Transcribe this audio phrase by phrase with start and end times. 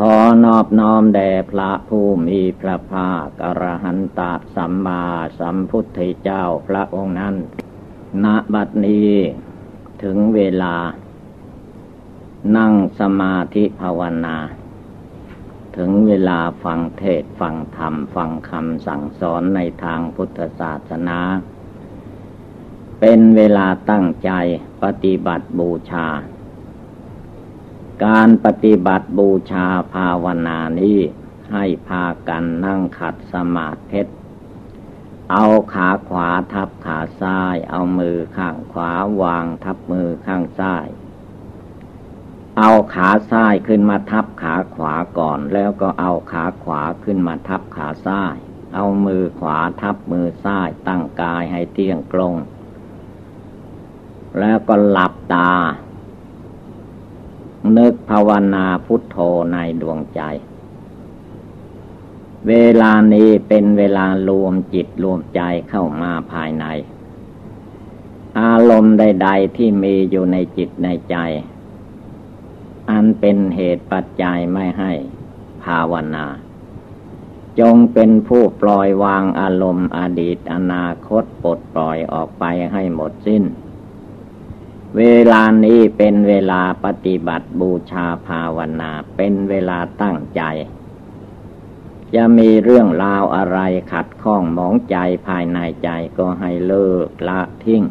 [0.00, 4.20] ขอนอบน้อมแด่พระผู้มีพระภาคอรหันต
[4.54, 5.04] สัมมา
[5.38, 7.34] สัมพุทธเจ้าพระองค์นั้น
[8.24, 9.12] ณ บัดนี้
[10.02, 10.74] ถึงเวลา
[12.56, 14.36] นั่งสมาธิภาวนา
[15.76, 21.18] ถึงเวลาฟังเทศฟังธรรม ฟังคำสั่งสอนในทางพุทธศาสนา
[23.00, 24.30] เป็นเวลาตั้งใจ
[24.82, 26.08] ปฏิบัติบูชา
[28.04, 30.98] การปฏิบัติบูชาภาวนานี้
[31.52, 34.02] ให้พากันนั่งขัดสมาธิ
[35.32, 40.86] เอาขาขวาทับขาซ้าย เอามือข้างขวาวางทับมือข้างซ้าย
[42.58, 48.36] เอาขาซ้ายขึ้นมาทับขาขวาก่อน แล้วก็เอาขาขวาขึ้นมาทับขาซ้าย
[48.74, 52.34] เอามือขวาทับมือซ้ายตั้งกายให้เที่ยงตรง
[54.38, 55.52] แล้วก็หลับตา
[57.76, 59.16] นึกภาวนาพุทโธ
[59.52, 60.22] ในดวงใจ
[62.48, 66.64] เวลานี้เป็นเวลารวมจิตรวมใจเข้ามาภายใน
[68.40, 71.16] อารมณ์ใด ๆ ที่มีอยู่ในจิตในใจ
[72.90, 74.92] อันเป็นเหตุปัจจัยไม่ให้
[75.64, 76.26] ภาวนา
[77.60, 83.42] จงเป็นผู้ปล่อยวางอารมณ์อดีตอนาคตปลดปล่อยออกไปให้หมดสิ้น
[84.94, 90.42] เวลานี้เป็นเวลาปฏิบัติบูชาภาวนา เป็นเวลาตั้งใจ
[92.14, 93.58] จะมีเรื่องราวอะไร
[93.92, 97.82] ขัดข้องมองใจภายในใจก็ให้เลิกละทิ้ง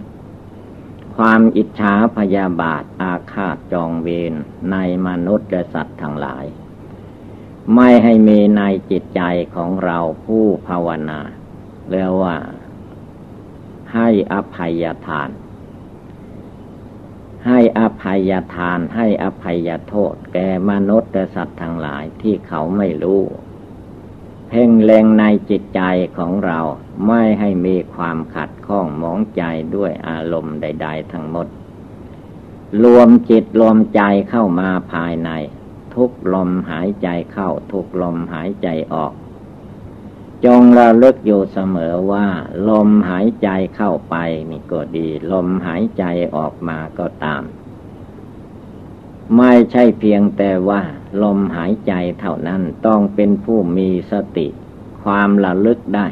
[1.16, 4.34] ความอิจฉาพยาบาทอาฆาตจองเวร
[4.72, 6.46] ในมนุษย์และสัตว์ทั้งหลาย
[7.76, 9.22] ไม่ให้มีในจิตใจ
[9.56, 11.20] ของเราผู้ภาวนา
[11.90, 12.36] เรียกว่า
[13.94, 15.30] ให้อภัยทาน
[17.48, 23.22] ให้อภัยทานให้อภัยโทษ แก่มนุษย์และสัตว์ทั้งหลายที่เขาไม่รู้
[24.50, 25.82] เพ่งเล็งในจิตใจ
[26.18, 26.60] ของเรา
[27.08, 29.44] ไม่ให้มีความขัดข้องมองใจ
[29.76, 31.48] ด้วยอารมณ์ใด ๆ ทั้งหมด
[32.84, 35.30] รวมจิตรวมใจเข้ามาภายใน
[35.96, 39.14] ทุกลมหายใจเข้า ทุกลมหายใจออก
[40.46, 42.28] จงระลึกอยู่เสมอว่า
[42.70, 44.16] ลมหายใจเข้าไป
[44.50, 46.04] นี่ก็ดี ลมหายใจ
[46.36, 47.44] ออกมาก็ตาม
[49.38, 50.82] ไม่ใช่เพียงแต่ว่า
[51.24, 54.48] ลมหายใจเท่านั้นต้องเป็นผู้มีสติ
[55.04, 56.08] ความระลึกได้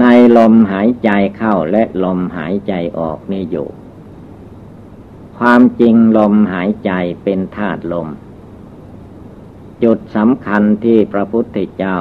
[0.00, 0.04] ใน
[0.38, 3.68] ลมหายใจเข้าและลมหายใจออกนี่อยู่
[5.38, 6.92] ความจริงลมหายใจ
[7.24, 8.08] เป็นธาตุลม
[9.82, 11.98] จุดสำคัญที่พระพุทธเจ้า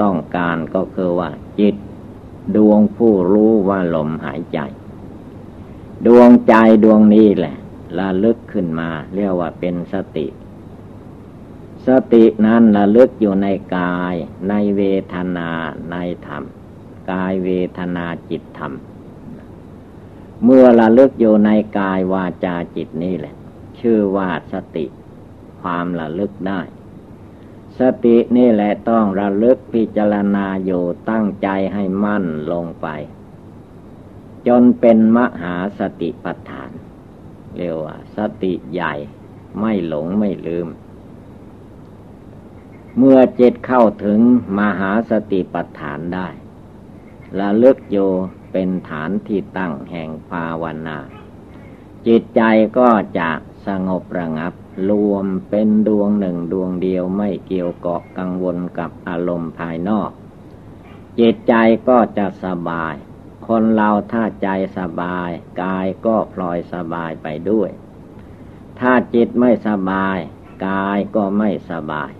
[0.00, 1.74] ต้องการก็คือว่า จิต
[2.56, 4.58] ดวงผู้รู้ว่าลมหายใจ
[6.06, 6.54] ดวงใจ
[6.84, 7.56] ดวงนี้แหละ
[7.98, 10.26] ระลึกขึ้นมา เรียกว่าเป็นสติ
[11.86, 14.14] สตินั้นระลึกอยู่ในกาย
[14.48, 14.82] ในเว
[15.14, 15.50] ทนา
[15.90, 16.42] ในธรรม
[17.10, 18.72] กายเวทนาจิตธรรม
[20.44, 23.34] เมื่อระลึกอยู่ในกายวาจาจิตนี่แหละ
[23.80, 24.86] ชื่อว่าสติ
[25.60, 26.60] ความระลึกได้
[27.78, 32.86] สตินี่แหละต้องระลึกพิจารณาอยู่ตั้งใจให้มั่นลงไป
[34.46, 36.70] จนเป็นมหาสติปัฏฐาน
[37.56, 38.94] เรียกว่า สติใหญ่
[39.60, 40.68] ไม่หลงไม่ลืม
[42.98, 44.20] เมื่อเจิตเข้าถึง
[44.58, 46.28] มหาสติปัฏฐานได้
[47.40, 48.10] ระลึกอยู่
[48.52, 50.98] เป็นฐานที่ตั้งแห่งภาวนา
[52.06, 52.42] จิตใจ
[52.78, 53.30] ก็จะ
[53.66, 54.52] สงบระงับ
[54.90, 60.10] รวมเป็นดวงหนึ่งดวงเดียวไม่เกี่ยวเกาะกังวลกับอารมณ์ภายนอก
[61.18, 61.54] จิตใจ
[61.88, 62.94] ก็จะสบาย
[63.46, 64.48] คนเราถ้าใจ
[64.78, 65.30] สบาย
[65.62, 67.70] กายก็พลอยสบายไปด้วย
[68.80, 70.18] ถ้าจิตไม่สบาย
[70.66, 72.10] กายก็ไม่สบาย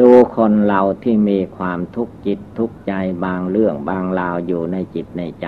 [0.00, 2.92] ดูคนเราที่มีความทุกข์จิตทุกข์ใจ
[3.24, 5.46] บางเรื่องบางราวอยู่ในจิตในใจ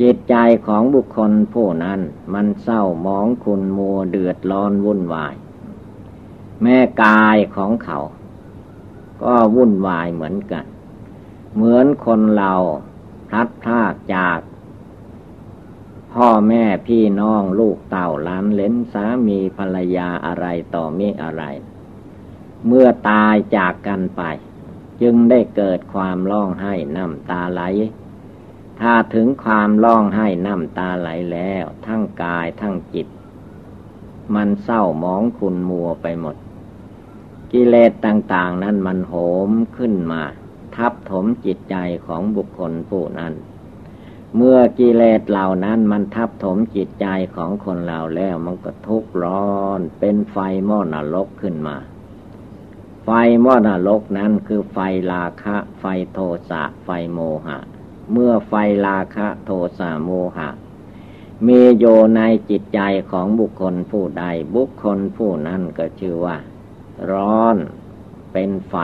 [0.00, 0.34] จิตใจ
[0.66, 2.00] ของบุคคลผู้นั้น
[2.34, 5.34] มันเศร้ามองคุณมัวเดือดร้อนวุ่นวาย
[6.62, 7.98] แม่กายของเขา
[9.22, 10.64] ก็วุ่นวายเหมือนกัน
[11.54, 12.54] เหมือนคนเรา
[13.28, 14.38] พลัดพรากจาก
[16.12, 21.42] พ่อแม่พี่น้องลูกเต่าล้านเลนสามีภรรยาอะไรต่อมีอะไร
[22.66, 24.22] เมื่อตายจากกันไป
[25.00, 27.62] จึงได้เกิดความร้องไห้น้ำตาไหล
[28.80, 33.08] ถ้าถึงความร้องไห้น้ำตาไหลแล้ว ทั้งกายทั้งจิต
[34.34, 36.36] มันเศร้าหมองขุนมัวไปหมด
[37.52, 39.14] กิเลสต่าง ๆ นั้นมันโห
[39.48, 40.22] มขึ้นมา
[40.76, 41.76] ทับถมจิตใจ
[42.06, 43.32] ของบุคคลผู้นั้น
[44.36, 50.36] เมื่อกิเลสเหล่านั้นมันทับถมจิตใจของคนเราแล้วมันก็ทุกข์ร้อน เป็นไฟ
[50.66, 51.76] หม้อนรกขึ้นมา
[53.08, 53.14] ไฟ
[53.44, 54.78] มอดรกนั้นคือไฟ
[55.12, 56.18] ราคะ ไฟโท
[56.50, 57.58] สะ ไฟโมหะ
[58.12, 58.52] เมื่อไฟ
[58.86, 60.50] ราคะโทสะโมหะ
[61.46, 61.84] มีโย
[62.16, 62.20] ใน
[62.50, 62.80] จิตใจ
[63.10, 64.24] ของบุคคลผู้ใด
[64.54, 66.36] บุคคลผู้นั้นก็ชื่อว่า
[67.10, 67.56] ร้อน
[68.32, 68.74] เป็นไฟ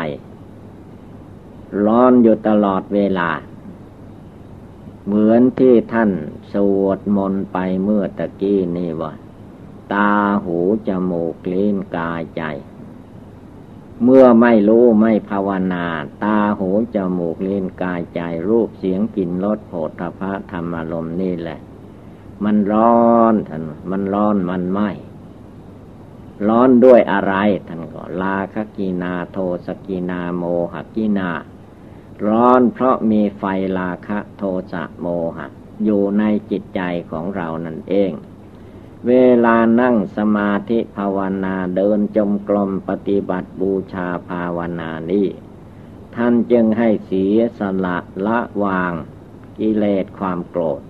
[1.84, 3.30] ร้อนอยู่ตลอดเวลา
[5.04, 6.10] เหมือนที่ท่าน
[6.52, 9.12] สวดมนต์ไปเมื่อตะกี้นี่ว่า
[9.92, 10.12] ตา
[10.44, 10.58] หู
[10.88, 12.42] จมูกลิ้นกายใจ
[14.04, 15.86] เมื่อไม่รู้ไม่ภาวนา
[16.24, 21.60] ตาหูจมูกเลิ้นกายใจรูปเสียงกลิ่นรสโผฏฐพะธรรมารมนี่แหละ
[22.44, 24.80] มันร้อนท่านมันร้อนมันไหม
[26.48, 27.34] ร้อนด้วยอะไร
[27.68, 31.30] ท่านก็ลาคกีนาโทสกีนาโมหกินา
[32.26, 33.42] ร้อนเพราะมีไฟ
[33.78, 34.42] ลาคะโท
[34.72, 35.06] สะโม
[35.36, 35.46] หะ
[35.84, 36.80] อยู่ในจิตใจ
[37.10, 38.12] ของเรานั่นเอง
[39.08, 39.14] เว
[39.44, 45.26] ลานั่งสมาธิภาวนาเดินจมกลมปฏิบัติบูชาภาวนานี้
[46.16, 48.92] ท่านจึงให้เสียสละละวาง
[49.58, 50.80] กิเลสความโกรธ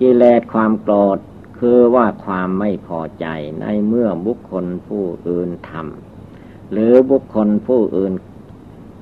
[0.00, 1.18] กิเลสความโกรธ
[1.58, 3.26] คือว่าความไม่พอใจ
[3.60, 8.12] ในเมื่อบุคคลผู้อื่นทำหรือบุคคลผู้อื่น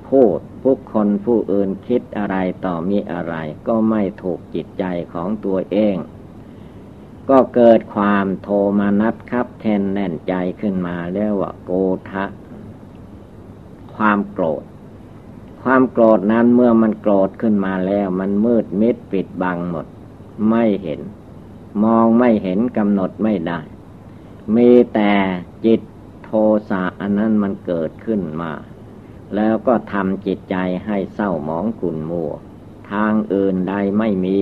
[0.09, 3.35] พูดบุคคลผู้อื่นคิดอะไรต่อมีอะไร
[3.67, 4.83] ก็ไม่ถูกจิตใจ
[5.13, 5.95] ของตัวเอง
[7.29, 8.49] ก็เกิดความโท
[8.79, 11.71] มานัดครับแทนแน่นใจขึ้นมาเรียกว่าโก
[12.09, 12.25] ทะ
[13.95, 14.63] ความโกรธ
[15.63, 19.85] ความโกรธนั้นเมื่อมันโกรธขึ้นมาแล้ว มันมืดมิดปิดบังหมด
[20.49, 21.01] ไม่เห็น
[21.83, 23.59] มองไม่เห็นกำหนดไม่ได้
[24.55, 25.13] มีแต่
[25.65, 25.81] จิต
[26.23, 26.29] โท
[26.69, 28.51] สะอันนั้นมันเกิดขึ้นมา
[29.35, 30.55] แล้วก็ทำจิตใจ
[30.85, 32.31] ให้เศร้าหมองขุ่นมัว
[32.91, 34.39] ทางอื่นใดไม่มี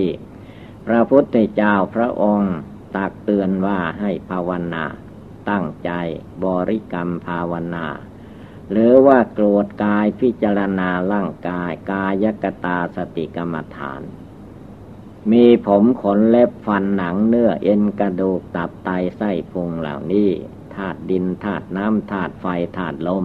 [0.86, 2.54] พระพุทธเจ้าพระองค์
[2.96, 4.84] ตักเตือนว่าให้ภาวนา
[5.50, 5.90] ตั้งใจ
[6.44, 7.86] บริกรรมภาวนา
[8.70, 14.02] หรือว่าโกรธกายพิจารณาร่างกายกายกตาสติกรรมฐาน
[15.32, 20.30] มีผมขนเล็บฟันหนังเนื้อเอ็นกระดูกตับไตไส้พุงเหล่านี้
[20.74, 23.24] ธาตุดินธาตุน้ำธาตุไฟธาตุลม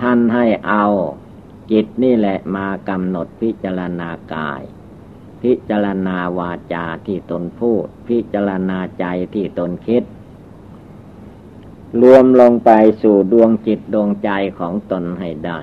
[0.00, 0.86] ท่านให้เอา
[1.70, 4.62] จิตนี่แหละมากำหนดพิจารณากาย
[5.42, 10.02] พิจารณาวาจาที่ตนพูด พิจารณาใจที่ตนคิด
[12.02, 12.70] รวมลงไป
[13.02, 15.58] สู่ดวงจิตดวงใจของตนให้ได้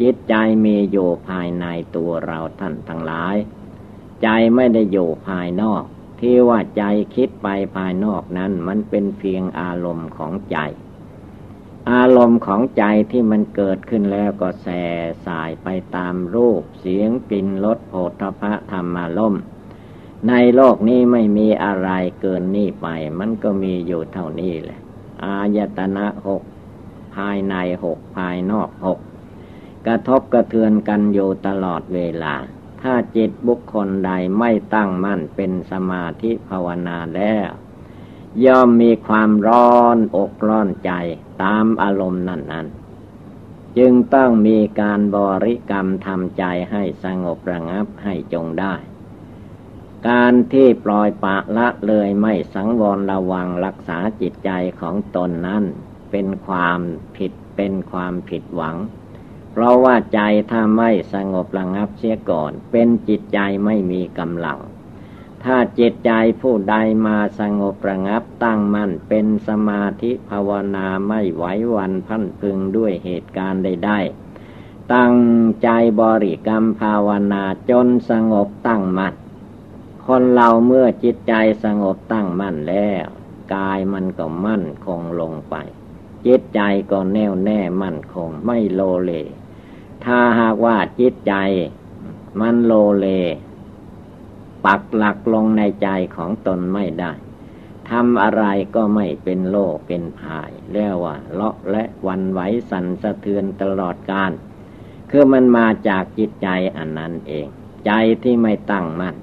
[0.00, 0.34] จิตใจ
[0.64, 1.64] มีอยู่ภายใน
[1.96, 3.36] ตัวเราท่านทั้งหลาย
[4.22, 5.82] ใจไม่ได้อยู่ภายนอก
[6.20, 6.82] ที่ว่าใจ
[7.14, 10.58] คิดไปภายนอกนั้นมันเป็นเพียงอารมณ์ของใจ
[11.88, 14.82] อารมณ์ของใจที่มันเกิดขึ้นแล้วก็แส่
[15.26, 19.42] สายไปตามรูป เสียงกลิ่นรสโผฏฐะธรรมารมณ์
[20.28, 21.90] ในโลกนี้ไม่มีอะไร
[22.20, 22.86] เกินนี่ไป
[23.18, 24.80] มันก็มีอยู่เท่านี้แหละ
[25.24, 26.42] อายตนะหก
[27.14, 27.54] ภายใน
[27.84, 28.98] หกภายนอกหก
[29.86, 32.34] กระทบกระเทือนกันอยู่ตลอดเวลา
[32.82, 37.48] ถ้าจิตบุคคลใดไม่ตั้งมั่นเป็นสมาธิภาวนาแล้ว
[38.44, 40.92] ย่อมมีความร้อนอกร้อนใจ
[41.42, 42.66] ตามอารมณ์นั้นนั้น
[43.78, 48.74] จึงต้องมีการบริกรรมทำใจให้สงบระงับให้จงได้
[50.08, 55.64] การที่ปล่อยปะละเลยไม่สังวรระวังรักษาจิตใจของตนนั้น
[56.10, 56.80] เป็นความ
[57.16, 58.76] ผิดเป็นความผิดหวัง
[59.52, 60.20] เพราะว่าใจ
[60.50, 64.58] ถ้าไม่สงบระงับเสียก่อน เป็นจิตใจไม่มีกำลัง
[65.44, 71.44] ถ้าจิตใจผู้ใดมาสงบระงับตั้งมั่นเป็นสมาธิภาวนาไม่ไหว
[71.74, 75.14] วันพันพึงด้วยเหตุการณ์ใดๆตั้ง
[75.62, 75.68] ใจ
[76.00, 79.14] บริกรรมภาวนาจนสงบตั้งมั่น
[80.06, 83.06] คนเราเมื่อจิตใจสงบตั้งมั่นแล้ว
[83.54, 85.54] กายมันก็มั่นคงลงไป
[86.26, 89.12] จิตใจก็แน่วแน่มั่นคงไม่โลเล
[90.04, 91.34] ถ้าหากว่าจิตใจ
[92.40, 93.06] มันโลเล
[94.66, 97.12] ปักหลักลงในใจของตนไม่ได้
[97.90, 102.40] ทำอะไรก็ไม่เป็นโลเป็นภายเรียกว่าเลาะและวันไหว
[102.70, 104.32] สั่นสะเทือนตลอดการ
[105.10, 107.46] คือมันมาจากจิตใจอันนั้นเอง
[107.86, 109.16] ใจที่ไม่ตั้งมัน่น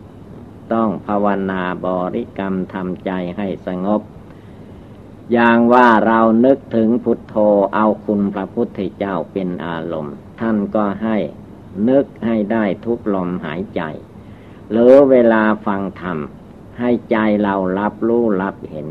[0.74, 4.02] ต้องภาวนาบริกรรมทำใจให้สงบ
[5.32, 7.36] อย่างว่าเรานึกถึงพุทโธ
[7.76, 11.18] เอาคุณพระพุทธเจ้าเป็นอารมณ์ ท่านก็ให้
[11.90, 13.82] นึกให้ได้ทุกลมหายใจ
[14.72, 16.18] หรือเวลาฟังธรรม
[16.80, 18.88] ให้ใจเรารับรู้รับเห็น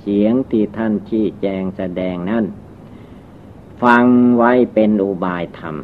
[0.00, 2.44] เสียงที่ท่านชี้แจงแสดงนั้น
[3.82, 4.04] ฟัง
[4.38, 5.76] ไว้เป็นอุบายธรรม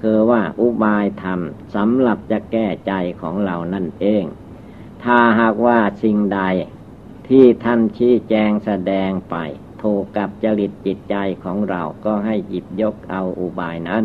[0.00, 1.40] คือว่าอุบายธรรม
[1.74, 4.24] สำหรับจะแก้ใจของเรานั่นเอง
[5.04, 6.40] ถ้าหากว่าสิ่งใด
[7.28, 9.36] ที่ท่านชี้แจงแสดงไป
[9.82, 14.04] ถูกกับจริตจิตใจของเราก็ให้หยิบยกเอาอุบายนั้น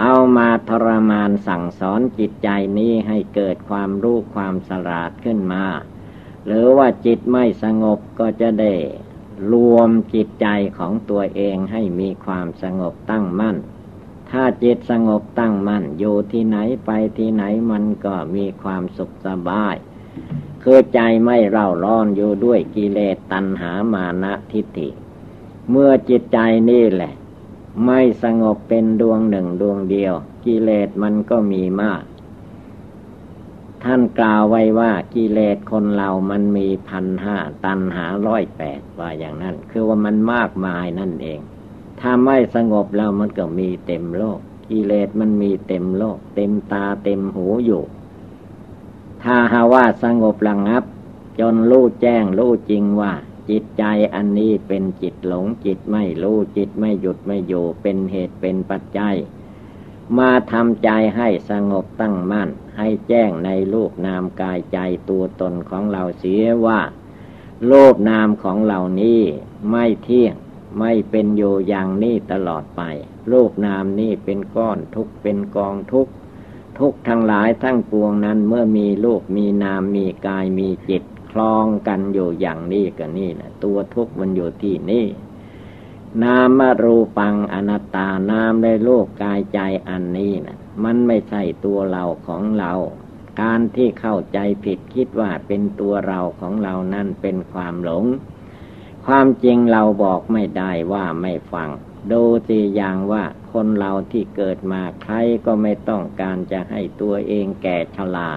[0.00, 5.64] เอามาทรมานสั่งสอนจิตใจนี้ให้เกิดความรู้ความสลาดขึ้นมา
[6.46, 8.74] หรือว่าจิตไม่สงบก็จะได้
[9.52, 10.46] รวมจิตใจ
[10.78, 13.56] ของตัวเองให้มีความสงบตั้งมั่น
[14.30, 19.74] ถ้าจิตสงบตั้งมั่น อยู่ที่ไหนไปที่ไหนมันก็มีความสุขสบาย
[20.62, 24.88] คือใจไม่เร่าร้อนอยู่ด้วยกิเลสตัณหามานะทิฏฐิ
[25.70, 26.38] เมื่อจิตใจ
[26.70, 27.12] นี่แหละ
[27.84, 30.14] ไม่สงบเป็นดวงหนึ่งดวงเดียว
[30.44, 32.02] กิเลสมันก็มีมาก
[33.84, 41.40] ท่านกล่าวไว้ว่ากิเลสคนเรามันมีพันห้าตันหาร้อยแปดว่าอย่างนั้น คือว่ามันมากมายนั่นเอง
[42.00, 47.82] ถ้าไม่สงบแล้วมันก็มีเต็มโลก กิเลสมันมีเต็มโลก เต็มตาเต็มหูอยู่
[49.22, 50.84] ถ้าหาว่าสงบระงับ
[51.40, 53.12] จนรู้แจ้งรู้จริงว่า
[53.52, 59.16] จิตใจอันนี้เป็นจิตหลงจิตไม่รู้จิตไม่หยุดไม่อยู่เป็นเหตุเป็นปัจจัย
[60.18, 64.78] มาทำใจให้สงบตั้งมั่น ให้แจ้งในรูปนามกายใจ
[65.08, 66.80] ตัวตนของเราเสียว่า
[67.68, 69.20] โลกนามของเหล่านี้
[69.70, 70.34] ไม่เที่ยง
[70.78, 72.82] ไม่เป็นอยู่อย่างนี้ตลอดไป
[73.28, 76.08] โลกนามนี้เป็นก้อนทุกเป็นกองทุก
[76.78, 85.06] ทุกทั้งหลายทั้งปวงนั้นเมื่อมีลูกมีนามมีกายมีจิต คลองกันอยู่อย่างนี้กับนี่นะตัวทุกมันอยู่ที่นี่
[86.22, 89.58] นามรูปังอนัตตานามในโลกกายใจ
[89.88, 92.72] อันนี้นะมันไม่ใช่ตัวเราของเรา
[93.40, 98.04] การที่เข้าใจผิดคิดว่าเป็นตัวเราของเรานั่นเป็นความหลง
[99.06, 101.70] ความจริงเราบอกไม่ได้ว่าไม่ฟัง
[102.10, 105.14] ดูสิอย่างว่าคนเราที่เกิดมาใคร
[105.46, 108.30] ก็ไม่ต้องการจะให้ตัวเองแก่ชรา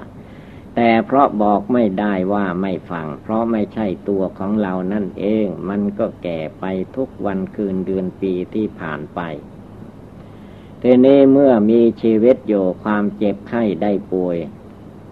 [0.76, 6.66] แต่เพราะบอกไม่ได้ว่าไม่ฟัง เพราะไม่ใช่ตัวของเรานั่นเอง มันก็แก่ไป
[6.96, 9.20] ทุกวันคืนเดือนปีที่ผ่านไป
[10.82, 14.38] ทีนี้เมื่อมีชีวิตอยู่ความเจ็บไข้ได้ป่วย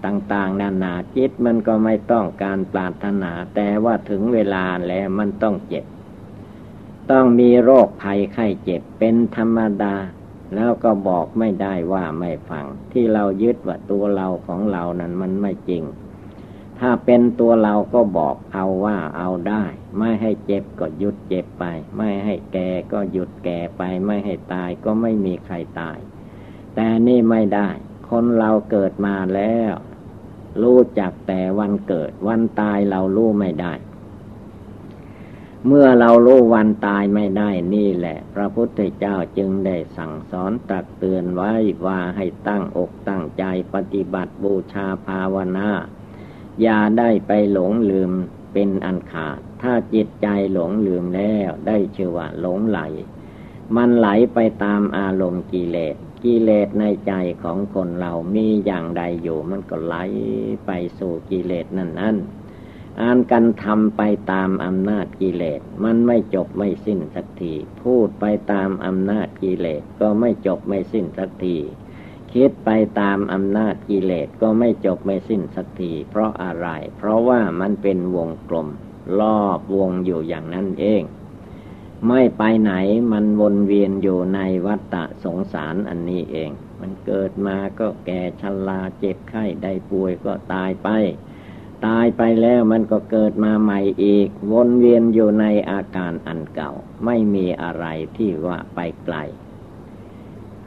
[0.06, 5.86] ต่างๆ นานาจิตมันก็ไม่ต้องการปรารถนา แต่ว่าถึงเวลาแล้วมันต้องเจ็บ
[7.12, 9.96] ต้องมีโรคภัยไข้เจ็บเป็นธรรมดา
[10.56, 15.84] แล้วก็บอกไม่ได้ว่าไม่ฟัง ที่เรายึดว่าตัวเราของเรานั้นมันไม่จริง
[16.80, 19.64] ถ้าเป็นตัวเราก็บอกเอาว่าเอาได้
[19.98, 21.64] ไม่ให้เจ็บก็หยุดเจ็บไป
[21.98, 25.98] ไม่ให้แก่ก็หยุดแก่ไป ไม่ให้ตายก็ไม่มีใครตาย
[26.76, 27.70] แต่นี่ไม่ได้
[28.10, 29.74] คนเราเกิดมาแล้ว
[30.62, 33.74] รู้จักแต่วันเกิด วันตายเรารู้ไม่ได้
[35.68, 41.54] เมื่อเรารู้วันตายไม่ได้นี่แหละ พระพุทธเจ้าจึงได้สั่งสอนตักเตือนไว้
[41.86, 43.44] ว่าให้ตั้งอกตั้งใจ
[43.74, 45.70] ปฏิบัติบูชาภาวนา
[46.62, 48.12] อย่าได้ไปหลงลืม
[48.54, 52.80] เป็นอันขาด ถ้าจิตใจหลงลืมแล้วได้ชื่อว่าหลงไหล
[53.76, 59.96] มันไหลไปตามอารมณ์กิเลสกิเลสในใจของคนเรามีอย่างใดอยู่มันก็ไหล
[60.66, 62.18] ไปสู่กิเลสนั่นนั่น
[63.02, 71.58] อ่านกันทำไปตามอำนาจกิเลส มันไม่จบไม่สิ้นสักที พูดไปตามอำนาจกิเลสก็ไม่จบไม่สิ้นสักที
[72.34, 72.70] คิดไป
[73.00, 78.68] ตามอำนาจกิเลสก็ไม่จบไม่สิ้นสักที เพราะอะไร เพราะว่ามันเป็นวงกลม
[79.20, 81.02] รอบวงอยู่อย่างนั้นเอง
[82.08, 82.74] ไม่ไปไหน
[83.12, 90.90] มันวนเวียนอยู่ในวัฏฏะสงสารอันนี้เอง มันเกิดมาก็แก่ชราเจ็บไข้ได้ป่วยก็ตายไป
[91.86, 96.72] ตายไปแล้วมันก็เกิดมาใหม่อีก วนเวียนอยู่ในอาการอันเก่า
[97.06, 97.86] ไม่มีอะไร
[98.18, 99.16] ที่ว่าไปไกล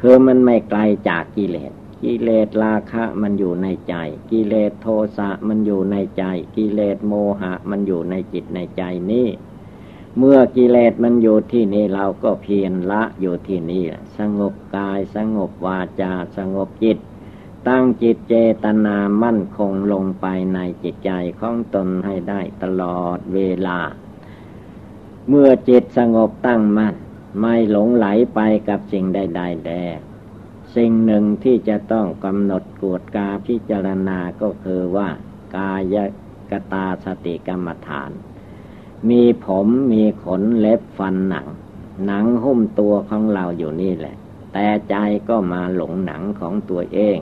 [0.01, 3.95] คือมันไม่ไกลจากกิเลส กิเลสราคะมันอยู่ในใจ
[4.31, 6.25] กิเลสโทสะมันอยู่ในใจ
[6.57, 8.83] กิเลสโมหะมันอยู่ในจิตในใจ
[9.13, 9.29] นี่
[10.19, 13.85] เมื่อกิเลสมันอยู่ที่นี่เราก็เพียรละอยู่ที่นี่
[14.19, 16.99] สงบกายสงบวาจาสงบจิต
[17.69, 23.79] ตั้งจิตเจตนามั่นคงลงไปในจิตใจของตนให้ได้ตลอดเวลา
[25.29, 26.95] เมื่อจิตสงบตั้งมั่น
[27.41, 29.71] ไม่หลงไหลไปกับสิ่งใดๆแด
[30.77, 35.09] สิ่งหนึ่งที่จะต้องกำหนดกวดกาพิจารณาก็คือว่า
[35.57, 35.97] กาย
[36.51, 38.11] กตาสติกรรมฐาน
[39.09, 41.47] มีผมมีขนเล็บฟันหนัง
[42.07, 44.17] หนังหุ้มตัวของเราอยู่นี่แหละ
[44.53, 44.97] แต่ใจ
[45.29, 47.19] ก็มาหลงหนังของตัวเอง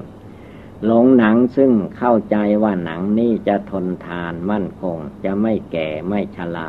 [0.87, 6.69] หลงหนังซึ่งเข้าใจว่าหนังนี้จะทนทานมั่นคง จะไม่แก่ไม่ชรา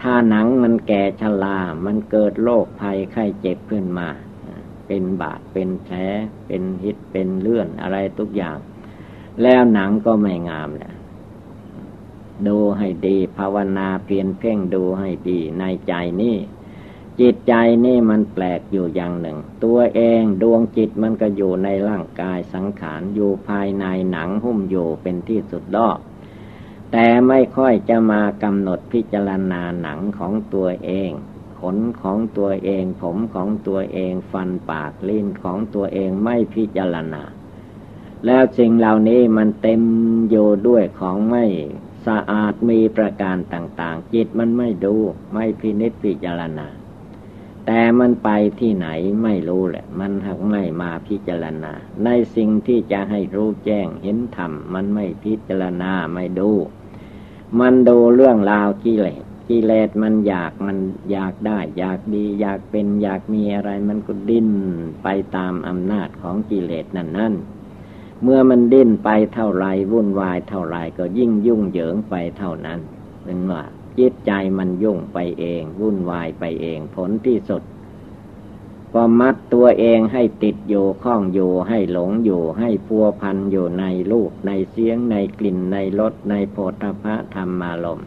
[0.00, 4.08] ถ้าหนังมันแก่ชรามันเกิดโรคภัยไข้เจ็บขึ้นมา
[4.86, 5.96] เป็นบาดเป็นแผล
[6.46, 8.56] เป็นหิดเป็นเลื่อนอะไรทุกอย่าง
[9.42, 10.94] แล้วหนังก็ไม่งามแหละ
[12.46, 16.36] ดูให้ดีภาวนาเพียนเพ่งดูให้ดีในใจนี่
[17.20, 17.52] จิตใจ
[17.84, 25.98] นี่มันแปลกอยู่อย่างหนึ่ง ตัวเองดวงจิตมันก็อยู่ในร่างกายสังขารอยู่ภายในหนังหุ้มอยู่เป็นที่สุดดอก
[26.92, 31.10] แต่ไม่ค่อยจะมากำหนดพิจารณาหนังของตัวเอง
[31.60, 37.22] ขนของตัวเอง ผมของตัวเอง ฟันปากลิ้นของตัวเองไม่พิจารณา
[38.26, 39.82] แล้วสิ่งเหล่านี้มันเต็ม
[40.30, 41.44] อยู่ด้วยของไม่
[42.06, 44.94] สะอาดมีประการต่างๆ จิตมันไม่ดู
[45.32, 46.68] ไม่พินิจพิจารณา
[47.70, 48.88] แต่มันไปที่ไหน
[49.22, 51.72] ไม่รู้แหละ มันหักไม่มาพิจารณา
[52.04, 56.50] ในสิ่งที่จะให้รู้แจ้งเห็นธรรม มันไม่พิจารณาไม่ดู
[57.60, 60.78] มันดูเรื่องราวกิเลสกิเลสมันอยากมัน
[61.12, 64.48] อยากได้ อยากดี อยากเป็นอยากมีอะไร มันก็ดิ้น
[65.02, 67.34] ไปตามอำนาจของกิเลสนั่นนั่น
[68.22, 72.80] เมื่อมันดิ้นไปเท่าไรวุ่นวายเท่าไรก็ยิ่งยุ่งเหยิงไปเท่านั้น
[73.24, 73.62] เป็นว่า
[73.98, 77.62] จิตใจมันยุ่งไปเอง วุ่นวายไปเอง ผลที่สุด
[78.94, 88.02] ก็มัดตัวเองให้ติดอยู่ข้องอยู่ให้หลงอยู่ให้พัวพันอยู่ในลูกในเสียงในกลิ่นในรสในโพธพะธรรมารม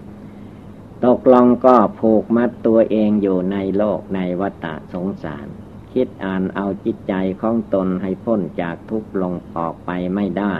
[1.05, 5.47] ตกลงก็ผูกมัดตัวเองอยู่ในโลกในวัฏสงสาร
[5.93, 10.55] คิดอ่านเอาจิตใจของตนให้พ้นจากทุกข์ลงออกไปไม่ได้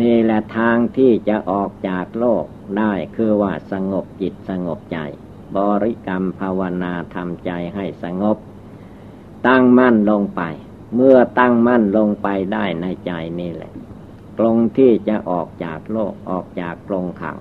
[0.00, 2.44] นี่แหละทางที่จะออกจากโลก
[2.78, 4.98] ได้คือว่าสงบจิตสงบใจ
[5.56, 8.36] บริกรรมภาวนาทำใจให้สงบ
[9.46, 10.42] ตั้งมั่นลงไป
[10.94, 13.72] เมื่อตั้งมั่นลงไปได้ในใจนี่แหละ
[14.38, 17.38] ตรงที่จะออกจากโลกออกจากกรงขัง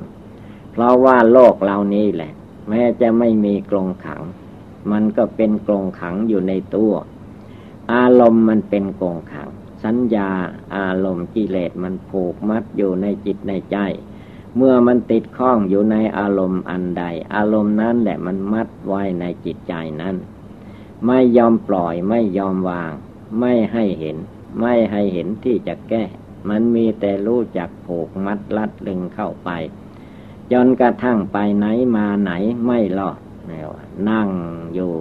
[0.72, 2.32] เพราะว่าโลกเหล่านี้แหละ
[2.70, 4.22] แม้จะไม่มีกรงขัง
[4.92, 6.94] มันก็เป็นกรงขังอยู่ในตัว
[7.94, 9.50] อารมณ์มันเป็นกรงขัง
[9.84, 10.30] สัญญา
[10.76, 13.78] อารมณ์กิเลสมันผูกมัดอยู่ในจิตในใจ
[14.58, 17.04] เมื่อมันติดข้องอยู่ในอารมณ์อันใด
[17.36, 20.16] อารมณ์นั้นแหละมันมัดไว้ในจิตใจนั้น
[21.06, 22.92] ไม่ยอมปล่อยไม่ยอมวาง
[23.40, 24.18] ไม่ให้เห็น
[24.60, 26.04] ไม่ให้เห็นที่จะแก้
[26.50, 29.50] มันมีแต่รู้จักผูกมัดลัดลึงเข้าไป
[30.52, 32.32] จนกระทั่งไปไหนมาไหน
[32.66, 33.18] ไม่รอด
[34.10, 34.30] นั่ง
[34.74, 34.94] อยู่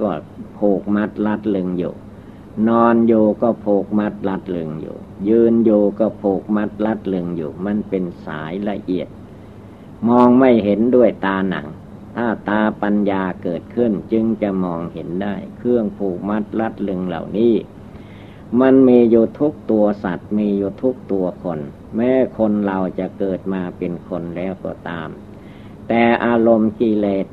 [0.00, 0.10] ก็
[0.58, 1.94] ผูกมัดลัดลึงอยู่
[2.68, 4.96] นอนอยู่ก็ผูกมัดลัดลึงอยู่
[5.28, 9.08] ยืนอยู่ก็ผูกมัดลัดเลึงอยู่ มันเป็นสายละเอียด
[10.08, 11.66] มองไม่เห็นด้วยตาหนัง
[12.16, 17.54] ถ้าตาปัญญาเกิดขึ้นจึงจะมองเห็นได้ เครื่องผูกมัดลัดลึงเหล่านี้
[18.60, 21.60] มันมีอยู่ทุกตัวสัตว์ มีอยู่ทุกตัวคน
[21.96, 25.08] แม้คนเราจะเกิดมาเป็นคนแล้วก็ตาม
[25.88, 27.26] แต่อารมณ์กิเลส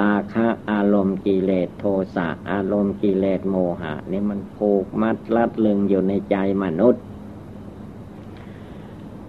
[0.00, 1.84] ราคะอารมณ์กิเลสโท
[2.16, 7.02] สะอารมณ์กิเลสโมหะนี่มันผูกมัดลัดลึงอยู่ในใจมนุษย์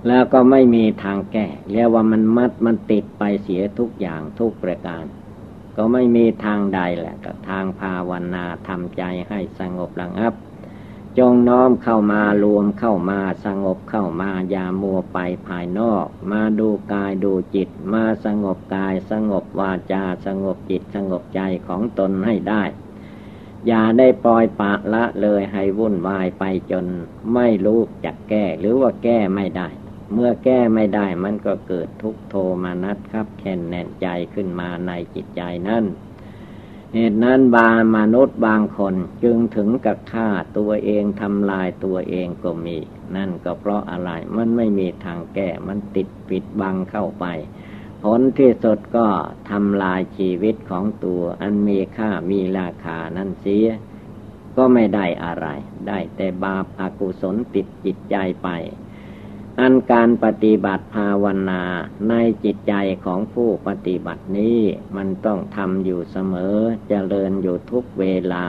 [0.08, 5.06] แล้วก็ไม่มีทางแก้เรียกว่ามันมัดมันติดไปเสียทุกอย่างทุกประการ
[5.78, 10.34] ก็ไม่มีทางใดแหละก็ทางภาวนาทำใจให้สงบระงับ
[11.20, 22.64] จงน้อมเข้ามารวมเข้ามาสงบเข้ามาอย่ามัวไปภายนอก มาดูกายดูจิต มาสงบกายสงบวาจาสงบจิตสงบใจของตนให้ได้
[23.68, 26.86] อย่าได้ปล่อยปะละเลยให้วุ่นวายไปจน
[27.34, 29.68] ไม่รู้จักแก้หรือว่าแก้ไม่ได้
[30.18, 35.86] เมื่อแก้ไม่ได้มันก็เกิดทุกโทมานัดครับ แค่นแน่นใจขึ้นมาในจิตใจนั่น
[36.94, 42.78] เหตุนั้นบางมนุษย์บางคนจึงถึงกับฆ่าตัวเองทำลายตัวเองก็มี
[43.16, 47.26] นั่นก็เพราะอะไรมันไม่มีทางแก้มันติดปิดบังเข้าไป
[48.04, 49.08] ผลที่สุดก็
[49.50, 53.68] ทำลายชีวิตของตัวอันมีค่ามีราคานั่นเสีย
[54.58, 55.48] ก็ไม่ได้อะไร
[55.88, 58.50] ได้แต่บาปอากุศลติดจิตใจไป
[59.60, 61.62] อันการปฏิบัติภาวนา
[62.10, 62.14] ใน
[62.44, 62.74] จิตใจ
[63.06, 64.60] ของผู้ปฏิบัตินี้
[64.96, 68.46] มันต้องทำอยู่เสมอจเจริญอยู่ทุกเวลา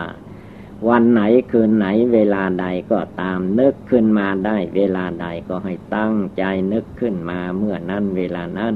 [0.89, 6.43] วันไหนคืนไหนเวลาใดก็ตามนึกขึ้นมาได้ เวลาใดก็ให้ตั้งใจ
[6.73, 8.75] นึกขึ้นมาเมื่อนั้นเวลานั้น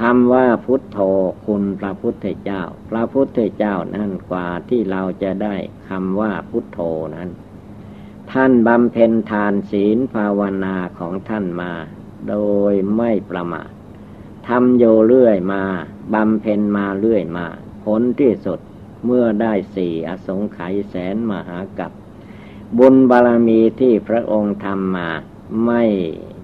[0.00, 0.98] คำว่าพุทโธ
[1.46, 5.54] คุณพระพุทธเจ้า พระพุทธเจ้านั่นกว่าที่เราจะได้
[5.88, 6.80] คำว่าพุทโธ
[7.16, 7.30] นั้น
[8.38, 11.72] ท่านบำเพ็ญทานศีลภาวนาของท่านมา
[12.28, 12.36] โด
[12.72, 13.70] ยไม่ประมาท
[14.48, 15.62] ทำโยเรื่อยมา
[16.14, 17.46] บำเพ็ญมาเรื่อยมา
[17.84, 18.60] ผลที่สุด
[19.04, 21.92] เมื่อได้สี่อสงไขยแสนมหากับ
[22.78, 25.10] บุญบารมีที่พระองค์ทำมา
[25.64, 25.82] ไม่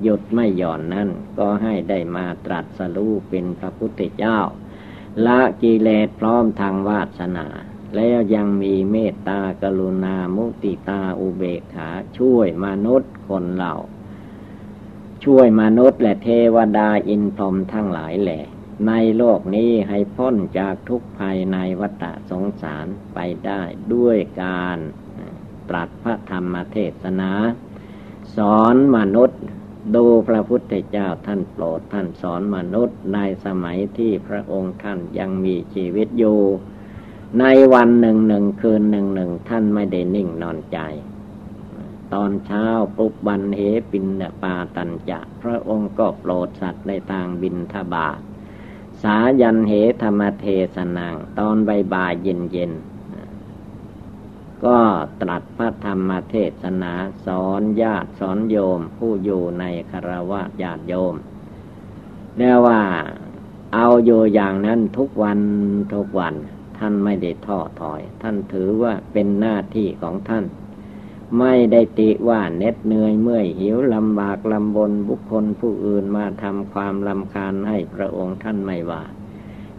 [0.02, 4.38] หยุดไม่หย่อนนั้น ก็ให้ได้มาตรัสรู้เป็นพระพุทธเจ้า
[5.26, 7.46] ละกิเลสพร้อมทางวาสนา
[7.96, 13.74] แล้วยังมีเมตตากรุณามุติตาอุเบกขาช่วยมนุษย์คนเรา
[15.24, 18.44] ช่วยมนุษย์และเทวดาอินพรหมทั้งหลายแหละ
[18.88, 23.62] ในโลกนี้ให้พ้นจากทุกภัยในวัฏสงสารไปได้
[23.94, 24.78] ด้วยการ
[25.68, 27.32] ตรัสพระธรรมเทศนา
[28.36, 29.40] สอนมนุษย์
[29.96, 36.40] ดูพระพุทธเจ้าท่านโปรดท่านสอนมนุษย์ในสมัยที่พระองค์ท่านยังมีชีวิตอยู่
[37.38, 40.78] ในวันหนึ่งหนึ่งคืนหนึ่งหนึ่งท่านไม่ได้นิ่งนอนใจ
[42.12, 42.66] ตอนเช้า
[42.96, 48.20] ปุบบันเหปินปาตันจะ พระองค์ก็โปรดสัตว์ในทางบินทบาท
[49.02, 52.72] สายันเหธรรมเทศนัง ตอนใบบ่ายเย็นเย็น
[54.64, 54.78] ก็
[55.20, 56.92] ตรัสพระธรรมเทศนา
[57.26, 61.14] สอนญาติสอนโยมผู้อยู่ในคารวะญาติโยม
[62.36, 62.80] เรียกว่า
[63.74, 65.40] เอาอยู่อย่างนั้นทุกวัน
[65.94, 66.34] ทุกวัน
[66.80, 70.44] ท่านไม่ได้ท้อถอย ท่านถือว่าเป็นหน้าที่ของท่าน
[71.38, 79.02] ไม่ได้ติว่าเน็ดเหนื่อยเมื่อยหิวลำบากลำบนบุคคลผู้อื่นมาทำความลำคาญให้พระองค์ท่านไม่ว่า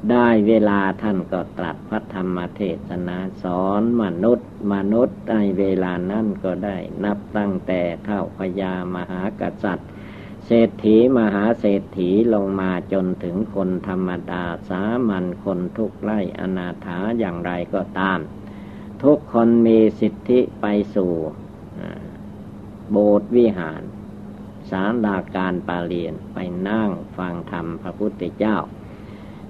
[0.10, 9.91] ได้เวลาท่านก็ตรัสพระธรรมเทศนาสอนมนุษย์ มนุษย์ในเวลานั้นก็ได้นับตั้งแต่เท่าพญามหากษัตริย์
[10.54, 18.20] เศรษฐีมหาเศรษฐีลงมาจนถึงคนธรรมดาสามัญคนทุกไล่อนาถาอย่างไรก็ตาม
[19.04, 21.12] ทุกคนมีสิทธิไปสู่
[22.92, 23.82] โบสถ์วิหาร
[24.70, 26.38] สารดาการปาเรียนไป
[26.70, 28.58] นั่งฟังธรรมพระพุทธเจ้า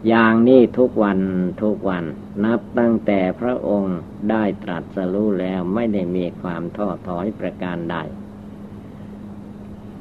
[0.07, 1.19] อย่างนี้ทุกวัน
[1.63, 2.03] ทุกวัน
[2.45, 7.97] นับตั้งแต่พระองค์ได้ตรัสรู้แล้วไม่ได้มีความท้อถอยประการใด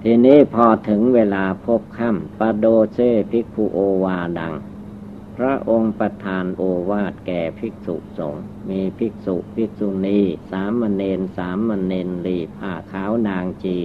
[0.04, 2.98] ทีนี้พอถึงเวลาพบค่ำปโดเซ
[3.30, 4.54] ภิกขุโอวาดัง
[5.36, 13.78] พระองค์ประทานโอวาทแก่ภิกษุสงฆ์มีภิกษุภิกษุณีสามเณรสามเณรลีผ้าขาวนางจี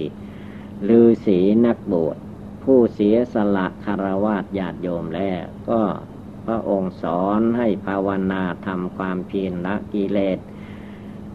[0.88, 2.16] ลือศีนักบวช
[2.62, 5.82] ผู้เสียสละคารวาสญาติโยมแล้วก็
[6.46, 10.38] พระองค์สอนให้ภาวนาทำความเพียรละกิเลส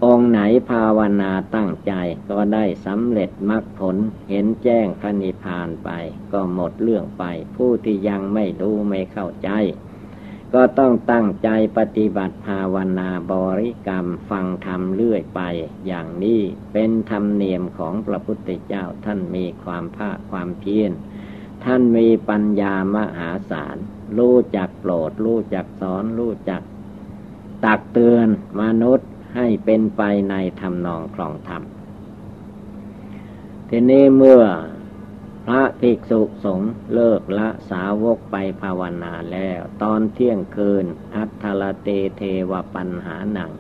[0.06, 1.94] องค์ไหนภาวนาตั้งใจ
[2.30, 3.96] ก็ได้สำเร็จมรรคผล
[4.30, 5.90] เห็นแจ้งพระนิพพานไป
[6.32, 7.24] ก็หมดเรื่องไป
[7.56, 9.50] ผู้ที่ยังไม่รู้ไม่เข้าใจ
[10.54, 15.42] ก็ต้องตั้งใจปฏิบัติภาวนาบริกรรมฟังธรรมเรื่อยไป
[15.88, 16.42] อย่างนี้
[16.74, 20.92] เป็นธรรมเนียมของพระพุทธเจ้าท่านมีความภาคความเพียร
[21.64, 23.78] ท่านมีปัญญามหาศาล
[24.18, 26.62] รู้จักโปรดรู้จักสอนรู้จัก
[27.66, 28.28] ตักเตือน
[28.62, 31.62] มนุษย์ ให้เป็นไปในธรรมนองครองธรรม
[33.70, 34.44] ทีนี้เมื่อ
[35.48, 43.52] พระภิกษุสงฆ์เลิกละสาวกไปภาวนาแล้ว ตอนเที่ยงคืน อัทลเตเทวปัญหาหนัง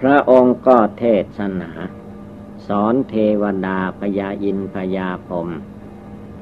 [0.00, 1.04] พระองค์ก็เท
[1.38, 1.70] ศนา
[2.68, 5.48] สอนเทวดาพยาอินพยาพม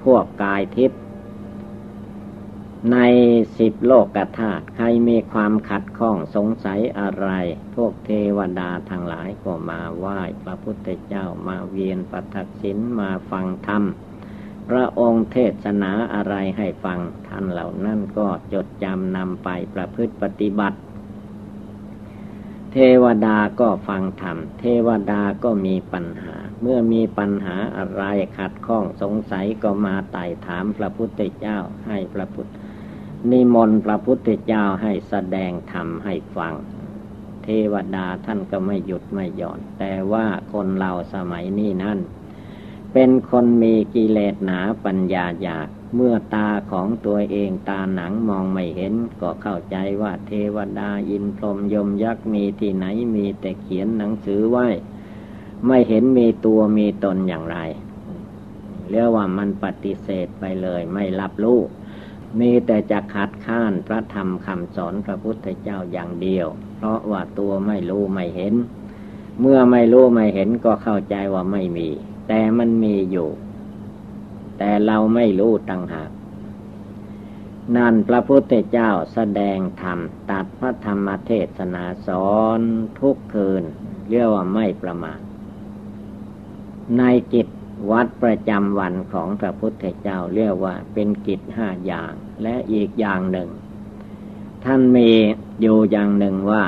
[0.02, 1.01] พวกกายทิพย์
[2.90, 2.98] ใน
[3.58, 7.28] สิบโลกธาตุใครมีความขัดข้องสงสัยอะไร
[7.74, 13.82] พวกเทวดาทั้งหลายก็มาไหว้พระพุทธเจ้ามาเวียนปทักษิณมาฟังธรรม
[14.68, 20.78] พระองค์เทศนาอะไรให้ฟัง ท่านเหล่านั้นก็จดจำนำไปประพฤติปฏิบัติ
[22.72, 28.02] เทวดาก็ฟังธรรม เทวดาก็มีปัญหา เมื่อมีปัญหาอะไร
[28.38, 32.48] ขัดข้องสงสัยก็มาไต่ถามพระพุทธเจ้าให้พระพุทธ
[33.30, 36.54] นิมนต์พระพุทธเจ้าให้แสดงธรรมให้ฟัง
[37.42, 41.98] เทวดาท่านก็ไม่หยุดไม่หย่อน แต่ว่าคนเราสมัยนี้นั่น
[42.92, 54.66] เป็นคนมีกิเลสหนาปัญญาอยากเมื่อตาของตัวเองตาหนังมองไม่เห็น ก็เข้าใจว่าเทวดาอินพรมยมยักษ์มีที่ไหนมีแต่เขียนหนังสือไว้
[55.66, 57.58] ไม่เห็นมีตัวมีตนอย่างไร
[58.90, 61.60] เรียกว่ามันปฏิเสธไปเลยไม่รับรู้
[62.40, 68.54] มีแต่จะขัดข้านพระธรรมคำสอนพระพุทธเจ้าอย่างเดียว เพราะว่าตัวไม่รู้ไม่เห็น
[69.40, 71.88] เมื่อไม่รู้ไม่เห็นก็เข้าใจว่าไม่มี
[72.28, 73.28] แต่มันมีอยู่
[74.58, 76.10] แต่เราไม่รู้ต่างหาก
[77.76, 79.98] นั่นพระพุทธเจ้าแสดงธรรม
[80.30, 82.60] ตัดพระธรรมเทศนาสอน
[83.00, 83.62] ทุกคืน
[84.08, 85.20] เรียกว่าไม่ประมาท
[86.98, 87.02] ใน
[87.34, 87.46] จิต
[87.90, 93.50] วัดประจำวันของพระพุทธเจ้าเรียกว่าเป็นกิจห้าอย่าง และอีกอย่างหนึ่ง
[94.64, 95.10] ท่านมี
[95.60, 96.64] อยู่อย่างหนึ่งว่า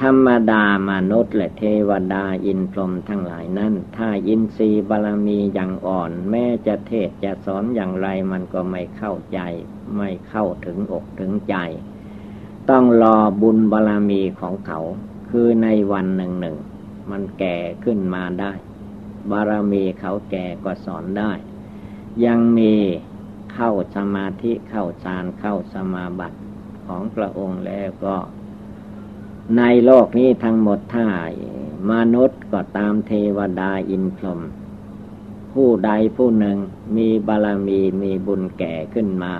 [0.00, 9.38] ธรรมดามนุษย์และเทวดาอินพรหมทั้งหลายนั้น ถ้าอินทรีย์บารมีอย่างอ่อน แม้จะเทศจะสอนอย่างไรมันก็ไม่เข้าใจ
[9.96, 11.56] ไม่เข้าถึงอกถึงใจ
[12.70, 14.80] ต้องรอบุญบารมีของเขา
[15.30, 16.56] คือในวันหนึ่งหนึ่ง
[17.10, 18.52] มันแก่ขึ้นมาได้
[19.30, 21.32] บารมีเขาแก่ก็สอนได้
[22.24, 22.74] ยังมี
[23.54, 26.38] เข้าสมาธิเข้าฌานเข้าสมาบัติ
[26.86, 28.16] ของพระองค์แล้วก็
[29.58, 31.08] ในโลกนี้ทั้งหมดท่า
[31.90, 34.40] มนุษย์ก็ตามเทวดาอินพรหม
[35.52, 36.58] ผู้ใดผู้หนึ่ง
[36.96, 39.34] มีบารมีมีบุญแก่ขึ้นมา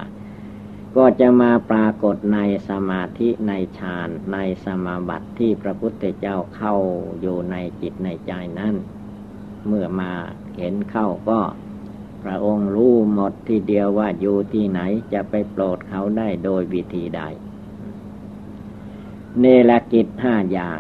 [0.97, 6.75] ก็จะมาปรากฏในสมาธิในฌานในสมาบัติที่พระพุทธเจ้าเข้า
[7.21, 8.75] อยู่ในจิตในใจนั้น
[9.67, 10.13] เมื่อมา
[10.57, 11.41] เห็นเข้าก็
[12.23, 14.81] พระองค์รู้หมดทีเดียวว่าอยู่ที่ไหน
[15.13, 17.23] จะไปโปรดเขาได้โดยวิธีใด
[19.41, 20.79] เนลกิจห้าอย่าง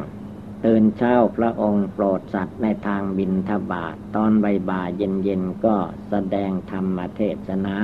[0.64, 5.76] ตื่นเช้าพระองค์โปรดสัตว์ในทางบินทบาทตอนใบบ่ายเย็นเย็นก็
[6.08, 7.76] แสดงธรรมเทศนา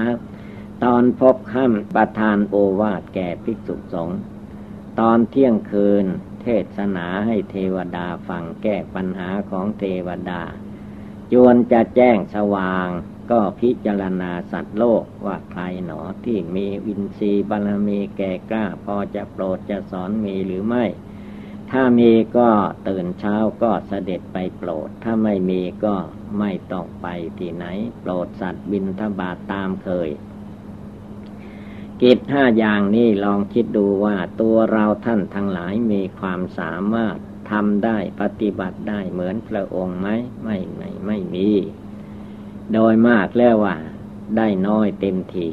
[0.83, 4.19] ตอนพบค่ำประทานโอวาทแก่ภิกษุสงฆ์
[5.01, 6.05] ตอนเที่ยงคืน
[6.43, 10.43] เทศนาให้เทวดาฟังแก้ปัญหาของเทวดา
[11.33, 12.89] จวนจะแจ้งสว่าง
[13.31, 20.85] ก็พิจารณาสัตว์โลกว่าใครหนอที่มีวินทรีย์บารมีแก่กล้า พอจะโปรดจะสอนมีหรือไม่
[21.71, 22.51] ถ้ามีก็
[22.89, 25.97] ตื่นเช้าก็เสด็จไปโปรด ถ้าไม่มีก็
[26.39, 27.07] ไม่ต้องไป
[27.39, 27.67] ที่ไหน
[28.01, 30.11] โปรดสัตว์บินทบาทตามเคย
[32.03, 37.17] กิจห้าอย่างนี้ลองคิดดูว่าตัวเราท่านทั้งหลายมีความสามารถ
[37.53, 40.09] ทำได้ปฏิบัติได้เหมือนพระองค์ไหม
[40.45, 41.49] ไม่ไม่ไม่มี
[42.73, 43.77] โดยมากแล้วว่า
[44.37, 45.49] ได้น้อยเต็มที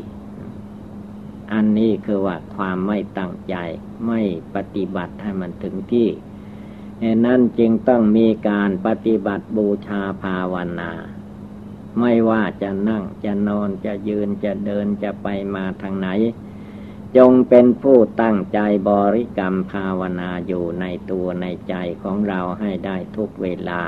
[1.53, 3.55] อันนี้คือว่าความไม่ตั้งใจ
[4.07, 4.21] ไม่
[4.55, 6.09] ปฏิบัติให้มันถึงที่
[7.25, 10.91] นั้นจึงต้องมีการปฏิบัติบูชาภาวนา
[11.99, 16.07] ไม่ว่าจะนั่งจะนอนจะยืนจะเดินจะไปมาทางไหน
[17.17, 23.81] จงเป็นผู้ตั้งใจบริกรรมภาวนาอยู่ในตัวในใจของเราให้ได้ทุกเวลา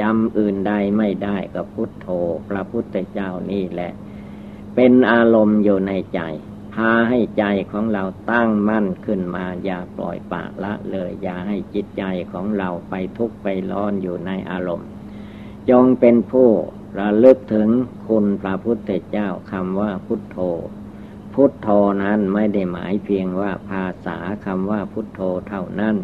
[0.00, 2.08] จำอื่นใดไม่ได้ก็พุทโธ
[2.48, 3.92] พระพุทธเจ้านี่แหละ
[4.74, 6.20] เป็นอารมณ์อยู่ในใจ
[6.74, 14.88] พาให้ใจของเราตั้งมั่นขึ้นมา อย่าปล่อยปากละเลย อย่าให้จิตใจของเราไปทุกข์ไปร้อนอยู่ในอารมณ์
[15.70, 16.48] จงเป็นผู้
[16.98, 17.68] ระลึกถึง
[18.08, 20.38] คุณพระพุทธเจ้าคำว่าพุทโธ
[21.34, 21.68] พุทโธ
[22.02, 25.96] นั้นไม่ได้หมายเพียงว่าภาษาคำว่าพุทโธเท่านั้น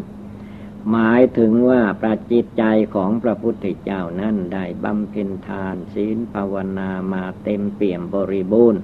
[0.91, 2.63] หมายถึงว่าประจิตใจ
[2.95, 8.81] ของพระพุทธเจ้านั้นได้บำเพ็ญทานศีลภาวนามาเต็มเปี่ยมบริบูรณ์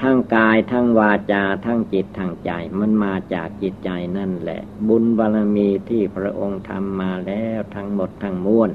[0.00, 8.70] ทั้งกายทั้งวาจาทั้งจิตทั้งใจมันมาจากจิตใจนั่นแหละ บุญบารมีที่พระองค์ทำมาแล้วทั้งหมดทั้งมวล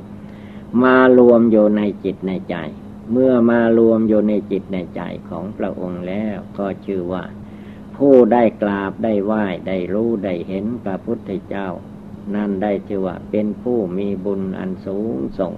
[0.84, 2.56] มารวมอยู่ในจิตในใจ
[3.12, 7.24] เมื่อมารวมอยู่ในจิตในใจของพระองค์แล้วก็ชื่อว่า
[7.96, 11.68] ผู้ได้กราบได้ไหว้ได้รู้ได้เห็นพระพุทธเจ้า
[12.36, 15.54] นั่นได้ชื่อว่าเป็นผู้มีบุญอันสูงส่ง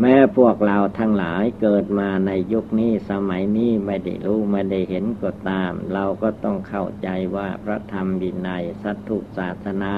[0.00, 9.94] แม้พวกเราทั้งหลายเกิดมาในยุคนี้สมัยนี้ไม่ได้รู้ไม่ได้เห็นก็ตาม เราก็ต้องเข้าใจว่าพระธรรมวินัยสัตถุศาสนา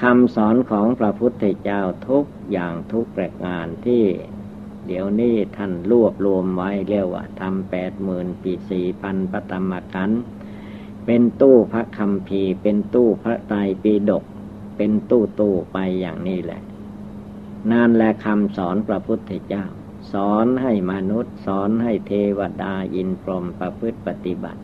[0.00, 4.04] คำสอนของพระพุทธเจ้าทุกอย่างทุกประการที่
[4.86, 10.10] เดี๋ยวนี้ท่านรวบรวมไว้เรียกว่าทำแปดหมื่นปีสี่พันปตมกัน
[11.06, 14.24] เป็นตู้พระคำพีเป็นตู้พระไตรปิฎก
[14.76, 16.62] เป็นตู้ตู้ไปอย่างนี้แหละ
[17.72, 19.64] นั่นแหละคำสอนพระพุทธเจ้า
[20.12, 24.60] สอนให้มนุษย์ สอนให้เทวดาอินพรหมประพฤติปฏิบัติ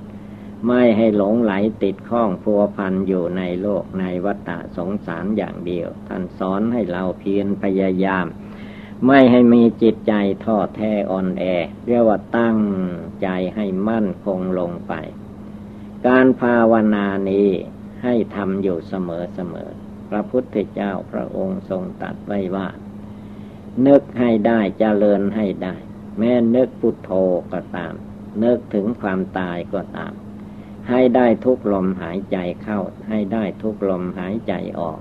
[0.66, 1.52] ไม่ให้หลงไหล
[1.82, 8.26] ติดข้องพัวพันอยู่ในโลกในวัฏสงสารอย่างเดียว ท่านสอนให้เราเพียรพยายาม
[9.04, 10.12] ไม่ให้มีจิตใจ
[10.44, 11.44] ท้อแท้อ่อนแอ
[11.86, 12.58] เรียกว่าตั้ง
[13.22, 14.92] ใจให้มั่นคงลงไป
[16.06, 17.48] การภาวนานี้
[18.02, 19.70] ให้ทำอยู่เสมอเสมอ
[20.08, 22.68] พระพุทธเจ้าพระองค์ทรงตัดไว้ว่า
[23.86, 25.74] นึกให้ได้จเจริญให้ได้
[26.18, 27.10] แม้นึกพุทโธ
[27.52, 27.94] ก็ตาม
[28.44, 30.12] นึกถึงความตายก็ตาม
[30.90, 34.98] ให้ได้ทุกลมหายใจเข้า ให้ได้ทุกลมหายใจออก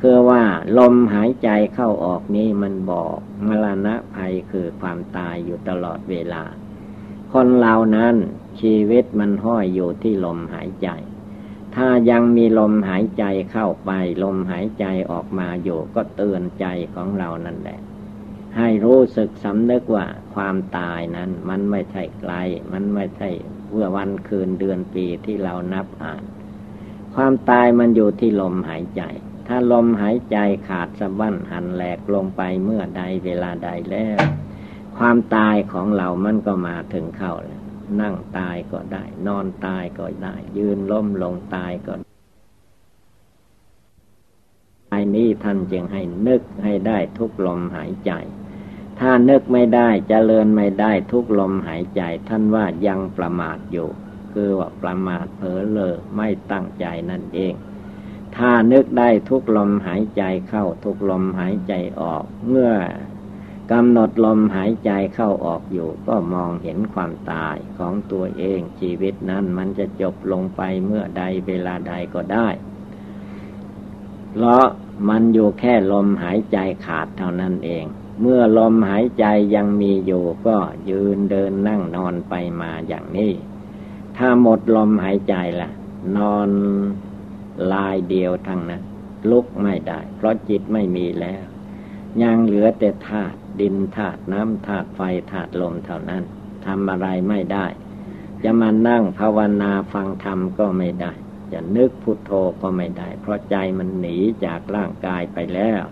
[0.00, 0.42] คือว่า
[0.78, 6.42] ลมหายใจเข้าออกนี้มันบอกมรณะภัยคือความตายอยู่ตลอดเวลา
[7.32, 8.16] คนเรานั้น
[8.60, 10.88] ชีวิตมันห้อยอยู่ที่ลมหายใจ
[11.74, 13.90] ถ้ายังมีลมหายใจเข้าไป
[14.22, 17.80] ลมหายใจออกมาอยู่ก็เตือนใจของเรานั่นแหละ
[18.56, 22.32] ให้รู้สึกสำนึกว่าความตายนั้นมันไม่ใช่ไกล
[22.72, 23.30] มันไม่ใช่
[23.70, 26.22] เมื่อวันคืนเดือนปีที่เรานับอ่าน
[27.14, 29.02] ความตายมันอยู่ที่ลมหายใจ
[29.48, 30.36] ถ้าลมหายใจ
[30.68, 34.20] ขาดสะบั้นหันแหลกลงไปเมื่อใดเวลาใดแล้ว
[34.96, 37.62] ความตายของเรามันก็มาถึงเข้าแล้ว
[38.00, 41.92] นั่งตายก็ได้ นอนตายก็ได้ ยืนล้มลงตายก็
[44.90, 48.12] ไอ้นี้ท่านจึงให้นึกให้ได้ทุกลมหายใจ
[49.00, 53.88] ถ้านึกไม่ได้จเจริญไม่ได้ทุกลมหายใจ ท่านว่ายังประมาทอยู่
[54.32, 57.54] คือว่าประมาทเผลอเลอไม่ตั้งใจนั่นเอง
[58.38, 62.70] ถ้านึกได้ทุกลมหายใจเข้า ทุกลมหายใจออก เมื่อ
[63.72, 72.48] กำหนดลมหายใจเข้าออกอยู่ ก็มองเห็นความตายของตัวเองชีวิตนั้นมันจะจบลงไปเมื่อใดเวลาใดก็ได้
[74.32, 74.64] เพราะ
[75.08, 77.84] มันอยู่แค่ลมหายใจขาดเท่านั้นเอง
[78.20, 79.24] เมื่อลมหายใจ
[79.54, 80.56] ยังมีอยู่ก็
[80.90, 83.32] ยืนเดินนั่งนอนไปมาอย่างนี้
[84.16, 85.70] ถ้าหมดลมหายใจละ่ะ
[86.16, 86.48] นอน
[87.72, 88.82] ลายเดียวทั้งนั้น
[89.30, 91.42] ลุกไม่ได้ เพราะจิตไม่มีแล้ว
[92.22, 95.00] ยังเหลือแต่ธาตุดินธาตุน้ำธาตุไฟ
[95.32, 96.22] ธาตุลมเท่านั้น
[96.66, 97.66] ทำอะไรไม่ได้
[98.44, 101.12] จะมานั่งภาวนาฟังธรรมก็ไม่ได้
[101.52, 102.30] จะนึกพุทโธ
[102.62, 105.82] ก็ไม่ได้ เพราะใจมันหนีจากร่างกายไปแล้ว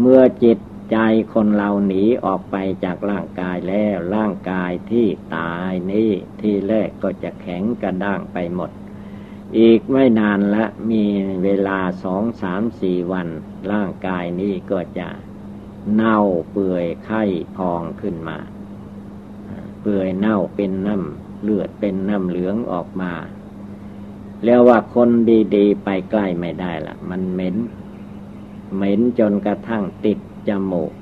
[0.00, 0.58] เมื่อจิต
[0.92, 0.96] ใจ
[1.34, 8.70] คนเราหนีออกไปจากร่างกายแล้ว ร่างกายที่ตายนี้ที่แรกก็จะแข็งกระด้างไปหมด
[9.58, 11.04] อีกไม่นานละมี
[11.44, 13.28] เวลาสองสามสี่วัน
[13.72, 15.08] ร่างกายนี้ก็จะ
[15.94, 16.18] เน่า
[16.52, 17.22] เปื่อยไข้
[17.56, 18.38] พองขึ้นมา
[19.82, 23.12] เปื่อยเน่าเป็นน้ำเลือดเป็นน้ำเหลืองออกมา
[24.44, 25.08] เรียกว่าคน
[25.56, 27.56] ดีๆ ไปใกล้ไม่ได้ละมันเหม็น
[28.74, 30.92] เหม็นจนกระทั่งติดจมูก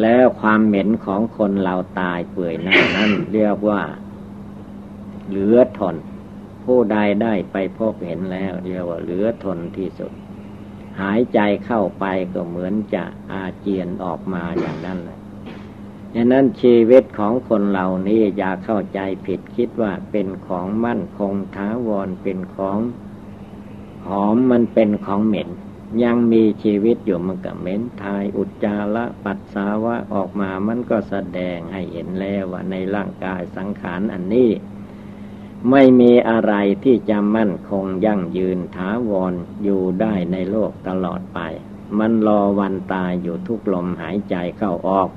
[0.00, 3.80] แล้วความเหม็นของคนเราตายเปื่อยนั้นนั้นเรียกว่า
[5.28, 5.96] เหลือทน
[6.64, 10.12] ผู้ใดได้ไปพบเห็นแล้วเรียกว่าเหลือทนที่สุด
[11.00, 15.20] หายใจเข้าไปก็เหมือนจะอาเจียนออกมาอย่างนั้นแหละ
[16.14, 22.78] ฉะนั้นชีวิตของคนเหล่านี้อย่าเข้าใจผิดคิดว่าเป็นของมั่นคงท้าวรเป็นของ
[24.06, 25.50] หอมมันเป็นของเหม็น
[26.02, 34.50] ยังมีชีวิตอยู่มันก็เหม็นทายอุจจาระปัสสาวะออกมามันก็แสดงให้เห็นแล้วว่าในร่างกายสังขารอันนี้
[35.70, 41.40] ไม่มีอะไรที่จะมั่นคงยั่งยืนท้าวรอยู่ได้ในโลกตลอดไป
[41.98, 45.08] มันรอวันตายอยู่ทุกลมหายใจเข้าออก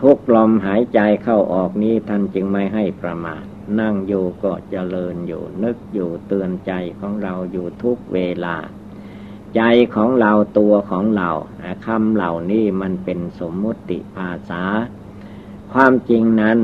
[0.00, 3.44] ทุกลมหายใจเข้าออกนี้ท่านจึงไม่ให้ประมาท
[3.80, 8.56] นั่งอยู่ก็เจริญอยู่นึกอยู่เตือนใจของเราอยู่ทุกเวลา
[9.56, 9.62] ใจ
[9.94, 11.30] ของเราตัวของเรา
[11.86, 14.62] คำเหล่านี้มันเป็นสมมุติภาษา
[15.72, 16.58] ความจริงนั้น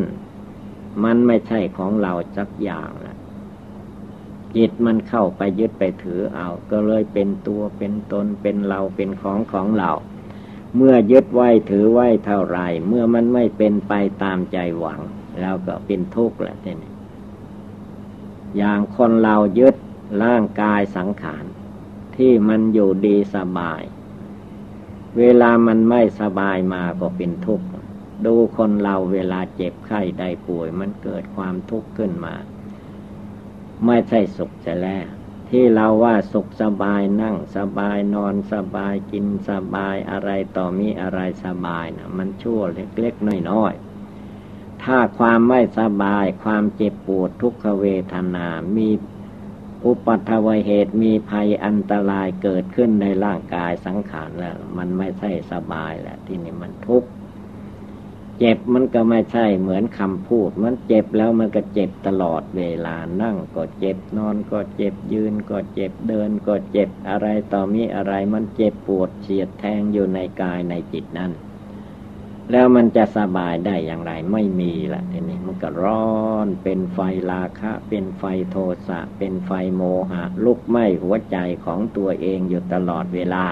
[1.04, 3.16] มันไม่ใช่ของเราสักอย่างนะ
[4.56, 9.90] จิตมันเข้าไปยึดไปถือเอา ก็เลยเป็นตัวเป็นตนเป็นเราเป็นของของเรา
[10.76, 12.58] เมื่อยึดไว้ถือไว้เท่าไร
[12.88, 15.00] เมื่อมันไม่เป็นไปตามใจหวัง
[15.40, 16.92] แล้วก็เป็นทุกข์แหละทีนี้
[18.56, 19.74] อย่างคนเรายึด
[20.24, 21.44] ร่างกายสังขาร
[22.16, 23.82] ที่มันอยู่ดีสบาย
[25.18, 27.66] เวลามันไม่สบายมาก็เป็นทุกข์
[28.26, 32.34] ดูคนเราเวลาเจ็บไข้ได้ป่วย มันเกิดความทุกข์ขึ้นมา
[33.86, 35.06] ไม่ใช่สุขจะแล้ว
[35.50, 48.88] ที่เราว่าสุขสบายนั่งสบายนอนสบายกินสบายอะไรต่อมีอะไรสบายนะมันชั่วเล็กๆน้อยๆถ้าความไม่สบายความเจ็บปวดทุกขเวทนา มี
[49.84, 57.08] อุปัตวเหตุมีภัยอันตรายเกิดขึ้นในร่างกายสังขารแล้ว มันไม่ใช่สบายแหละที่นี่มันทุกข์
[58.42, 71.32] เจ็บมันก็ไม่ใช่เหมือนคำพูด มันเจ็บแล้วมันก็เจ็บตลอดเวลานั่งก็เจ็บนอนก็เจ็บยืนก็เจ็บเดินก็เจ็บอะไรต่อมีอะไรมันเจ็บปวดเฉียดแทงอยู่ในกายในจิตนั้น
[72.50, 76.98] แล้วมันจะสบายได้อย่างไรไม่มีละทีนี้มันก็ร้อนเป็นไฟ
[77.30, 78.56] ราคะ เป็นไฟโท
[78.88, 83.44] สะ เป็นไฟโมหะ ลุกไหม้หัวใจของตัวเองอยู่ตลอดเวลา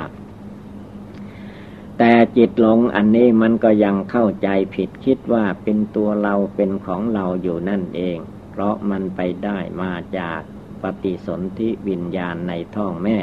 [1.98, 8.18] แต่จิตหลงอันนี้มันก็ยังเข้าใจผิดคิดว่าเป็นตัวเราเป็นของเราอยู่นั่นเอง
[8.50, 10.40] เพราะมันไปได้มาจาก
[10.82, 13.18] ปฏิสนธิวิญญาณในท้องแม่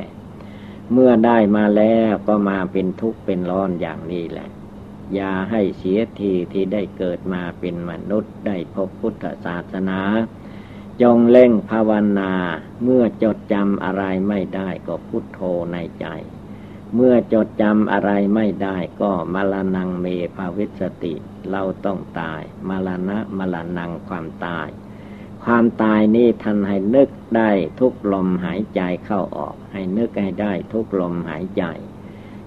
[0.92, 4.50] เมื่อได้มาแล้วก็มาเป็นทุกข์เป็นร้อนอย่างนี้แหละ
[5.14, 10.02] อย่าให้เสียทีที่ได้เกิดมาเป็นมนุษย์ได้พบพุทธศาสนา
[11.02, 12.34] จงเล่งภาวนา
[12.84, 15.40] เมื่อจดจำอะไรไม่ได้ก็พุทโธ
[15.74, 16.06] ในใจ
[16.96, 21.14] เมื่อจดจำอะไรไม่ได้ก็มรณงเมภาวิสติ
[21.52, 24.68] เราต้องตายมรณะมรณงความตาย
[25.44, 31.64] ความตายนี่ท่านให้นึกได้ทุกลมหายใจเข้าออก ให้นึกให้ได้ทุกลมหายใจ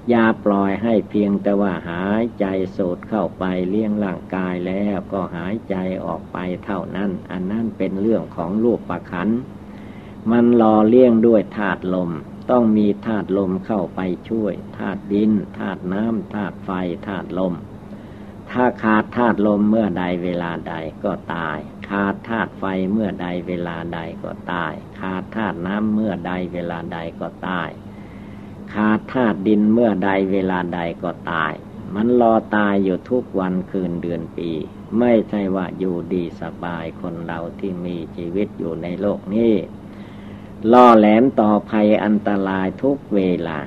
[0.08, 2.46] อย่าปล่อยให้เพียงแต่ว่าหายใจ
[2.76, 9.28] สูดเข้าไปเลี้ยงร่างกายแล้วก็หายใจออกไปเท่านั้น อันนั้นเป็นเรื่องของรูปประคัน
[10.30, 12.10] มันรอเลี้ยงด้วยธาตุลม
[12.50, 16.70] ต้องมีธาตุลมเข้าไปช่วยธาตุดินธาตุน้ำธาตุไฟ
[17.06, 17.54] ธาตุลม
[18.50, 20.74] ถ้าขาดธาตุลมเมื่อใดเวลาใด
[21.04, 27.70] ก็ตาย ขาดธาตุไฟเมื่อใดเวลาใดก็ตาย ขาดธาตุน้ำเมื่อใดเวลาใดก็ตาย
[28.74, 31.52] ขาดธาตุดินเมื่อใดเวลาใดก็ตาย
[31.94, 34.50] มันรอตายอยู่ทุกวันคืนเดือนปี
[34.98, 39.54] ไม่ใช่ว่าอยู่ดีสบายคนเราที่มีชีวิตอยู่ในโลกนี้
[40.72, 43.58] ล่อแหลมต่อภัยอันตรายทุกเวลา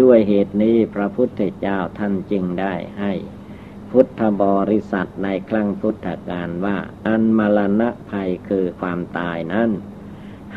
[0.00, 3.12] ด้วยเหตุนี้พระพุทธเจ้าท่านจึงได้ให้
[3.90, 6.76] พุทธบริษัทในครั้งพุทธกาลว่า
[7.06, 9.70] อันมรณะภัยคือความตายนั้น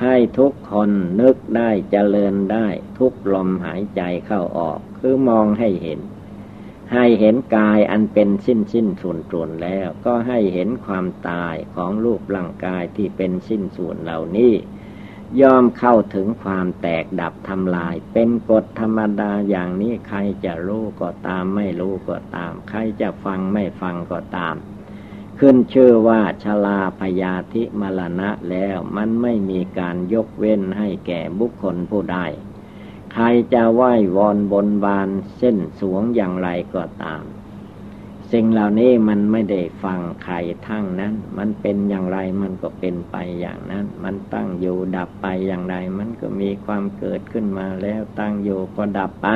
[0.02, 0.92] ให้ทุกคน
[1.22, 2.68] นึกได้เจริญได้
[2.98, 6.00] ทุกลมหายใจเข้าออก คือมองให้เห็น
[6.94, 14.54] ให้เห็นกายอันเป็นสิ้นสิ้นส่วนส่วนแล้ว ก็ให้เห็นความตายของรูปร่างกายที่เป็นสิ้นส่วนเหล่านี้
[15.42, 24.56] ย่อมเข้าถึงความแตกดับทำลาย เป็นกฎธรรมดาอย่างนี้ใครจะรู้ก็ตาม ไม่รู้ก็ตาม ใครจะฟังไม่ฟังก็ตาม
[25.40, 32.20] ขึ้นชื่อว่าชลาพยาธิมรณะแล้วมันไม่มีการยกเว้นให้แก่บุคคลผู้ใด
[33.14, 37.24] ใครจะไหว้วอนบนบานเส้นสวงอย่างไรก็ตาม
[38.34, 40.36] สิ่งเหล่านี้มันไม่ได้ฟังใคร
[40.68, 49.28] ทั้งนั้น มันเป็นอย่างไรมันก็เป็นไปอย่างนั้น มันตั้งอยู่ดับไปอย่างไร มันก็มีความเกิดขึ้นมาแล้วตั้งอยู่ก็ดับไป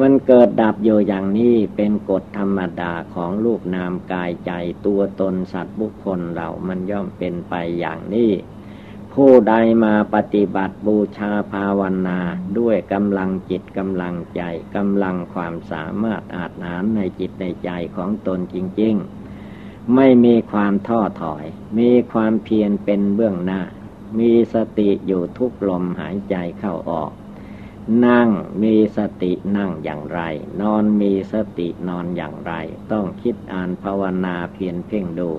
[0.00, 4.52] มันเกิดดับอยู่อย่างนี้เป็นกฎธรรมดาของรูปนามกายใจ
[4.86, 8.30] ตัวตนสัตว์บุคคลเรามันย่อมเป็นไปอย่างนี้
[9.14, 9.54] ผู้ใด
[9.84, 12.18] มาปฏิบัติบูชาภาวนา
[12.58, 14.42] ด้วยกำลังจิตกำลังใจ
[14.76, 18.94] กำลังความสามารถอาจหารในจิตในใจของตนจริง
[19.44, 21.44] ๆ ไม่มีความท้อถอย
[21.78, 23.60] มีความเพียรเป็นเบื้องหน้า
[24.18, 27.10] มีสติอยู่ทุกลมหายใจเข้าออก
[28.06, 28.28] นั่ง
[28.62, 30.20] มีสตินั่งอย่างไร
[30.60, 32.52] นอนมีสตินอนอย่างไร
[32.92, 35.30] ต้องคิดอ่านภาวนาเพียรเพ่งดู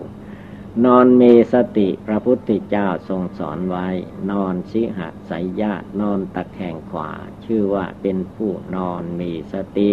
[0.85, 3.87] นอนมีสติพระพุทธเจ้าทรงสอนไว้
[4.31, 7.09] นอนสิหะสายญาตนอนตะแคงขวา
[7.45, 9.89] ชื่อว่าเป็นผู้นอนมีสติ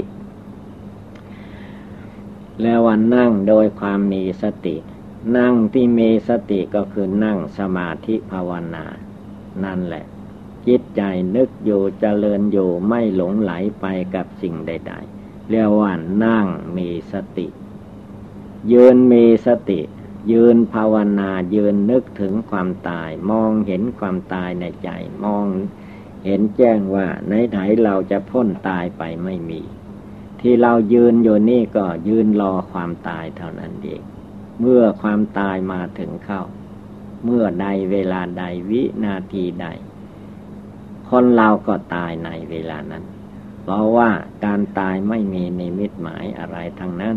[2.63, 4.77] แล้ววันนั่งโดยความมีสติ
[5.37, 8.87] นั่งที่มีสติก็คือนั่งสมาธิภาวนา
[9.65, 10.05] นั่นแหละ
[10.67, 11.03] จิตใจ
[11.37, 15.93] นึกอยู่เจริญอยู่ไม่หลงไหลไปกับสิ่งใด ๆ เรียกว่า
[16.25, 17.47] นั่งมีสติ
[18.73, 19.81] ยืนมีสติ
[20.33, 24.91] ยืนภาวนายืนนึกถึงความตาย มองเห็นความตายในใจ
[25.25, 25.47] มอง
[26.25, 29.63] เห็นแจ้งว่าในไหนเราจะพ้นตายไปไม่มี
[30.41, 34.03] ที่เรายืนอยู่นี่ก็ยืนรอความตายเท่านั้นเอง
[34.61, 36.43] เมื่อความตายมาถึงเข้า
[37.25, 39.67] เมื่อใดเวลาใดวินาทีใด
[41.09, 43.05] คนเราก็ตายในเวลานั้น
[43.63, 44.11] เพราะว่า
[44.45, 47.17] การตายไม่มีนิมิตหมายอะไรทั้งนั้น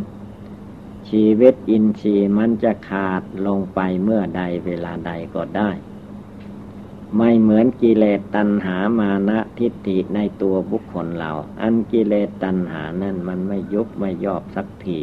[1.10, 5.72] ชีวิตอินทรีย์มันจะขาดลงไปเมื่อใดเวลาใดก็ได้
[7.18, 11.32] ไม่เหมือนกิเลสตัณหามานะทิฏฐิในตัวบุคคลเรา
[11.62, 15.00] อันกิเลสตัณหานั่นมันไม่ยุบไม่ยอบสักที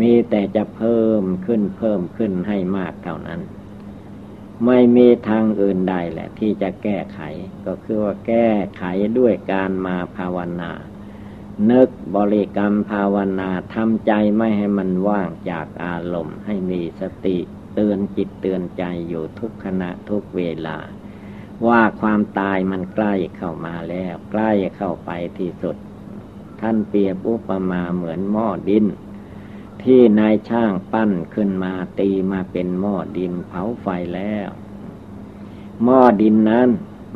[0.00, 3.40] มีแต่จะเพิ่มขึ้นเพิ่มขึ้นให้มากเท่านั้น
[4.64, 7.20] ไม่มีทางอื่นใดแหละ ที่จะแก้ไข
[7.66, 8.84] ก็คือว่าแก้ไข
[9.18, 10.72] ด้วยการมาภาวนา
[11.70, 17.36] นึกบริกรรมภาวนาทำใจไม่ให้มันว่างจากอารมณ์ให้มีสติ
[17.74, 20.78] เตือนจิตเตือนใจอยู่ทุกขณะทุกเวลา
[21.66, 25.76] ว่าความตายมันใกล้เข้ามาแล้ว ใกล้เข้าไปที่สุด
[26.60, 28.86] ท่านเปรียบอุปมาเหมือนหม้อดิน
[29.82, 34.48] ที่นายช่างปั้นขึ้นมาตีมาเป็นหม้อดินเผาไฟแล้ว
[35.84, 36.68] หม้อดินนั้น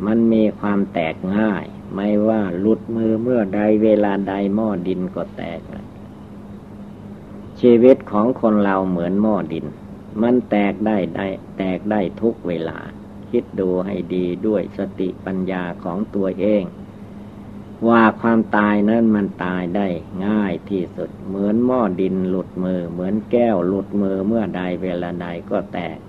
[0.05, 1.65] มันมีความแตกง่าย
[1.95, 5.61] ไม่ว่าหลุดมือเมื่อใดเวลาใดหม้อดินก็แตก
[7.61, 9.65] ชีวิตของคนเราเหมือนหม้อดิน
[10.21, 11.27] มันแตกได้ได้
[11.57, 12.79] แตกได้ทุกเวลา
[13.31, 16.63] คิดดูให้ดีด้วยสติปัญญาของตัวเอง
[17.87, 19.87] ว่าความตายนั้นมันตายได้
[20.25, 25.99] ง่ายที่สุด เหมือนหม้อดินหลุดมือ เหมือนแก้วหลุดมือเมื่อใดเวลาใดก็แตก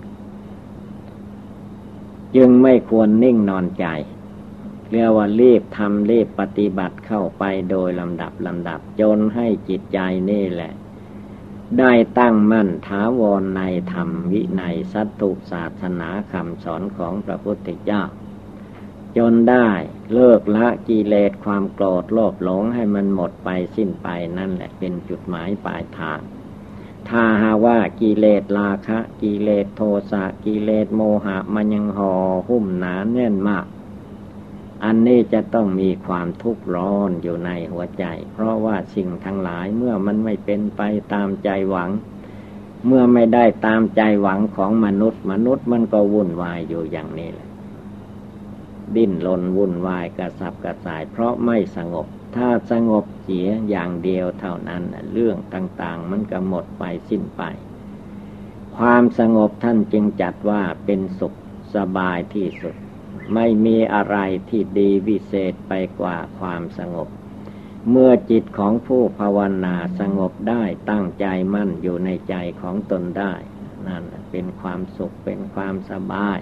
[2.35, 3.85] จึงไม่ควรนิ่งนอนใจ
[4.93, 10.73] เรียกว่ารีบทำรีบปฏิบัติเข้าไปโดยลำดับลำดับจนให้จิตใจนี่แหละ
[11.79, 13.61] ได้ตั้งมั่นท้าวรใน
[13.93, 14.63] ธรรมวิใน
[14.93, 18.03] สัตตุศาสนาคำสอนของพระพุทธเจ้า
[19.17, 19.69] จนได้
[20.13, 26.19] เลิกละกิเลสความโกรธโลภหลงให้มันหมดไปสิ้นไปนั่นแหละเป็นจุดหมายปลายทาง
[27.09, 29.81] ถ้าหาว่ากิเลสราคะ กิเลสโท
[30.11, 32.13] สะกิเลสโมหะมันยังห่อ
[32.47, 33.65] หุ้มหนาแน่นมาก
[34.83, 40.81] อันนี้จะต้องมีความทุกข์ร้อนอยู่ในหัวใจ เพราะว่าสิ่งทั้งหลายเมื่อมันไม่เป็นไป
[41.13, 41.89] ตามใจหวัง
[42.87, 47.49] เมื่อไม่ได้ตามใจหวังของมนุษย์ มนุษย์มันก็วุ่นวายอยู่อย่างนี้แหละ
[48.95, 57.43] ดิ้นรนวุ่นวายกระสับกระส่าย เพราะไม่สงบ ถ้าสงบเสียอย่างเดียวเท่านั้นเรื่องต่าง ๆ มันก็หมดไปสิ้นไป
[58.77, 61.33] ความสงบท่านจึงจัดว่าเป็นสุข
[61.75, 62.75] สบายที่สุด
[63.33, 64.17] ไม่มีอะไร
[64.49, 67.07] ที่ดีวิเศษไปกว่าความสงบ
[67.89, 73.33] เมื่อจิตของผู้ภาวนาสงบได้ตั้งใจมั่นอยู่ในใจของตนได้
[73.87, 76.39] นั่นเป็นความสุขเป็นความสบาย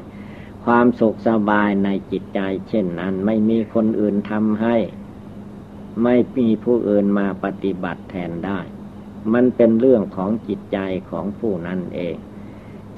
[0.65, 4.77] ความสุขสบายในจิตใจ เช่นนั้น ไม่มีคนอื่นทำให้
[6.03, 8.59] ไม่มีผู้อื่นมาปฏิบัติแทนได้
[9.33, 10.77] มันเป็นเรื่องของจิตใจ
[11.09, 12.15] ของผู้นั้นเอง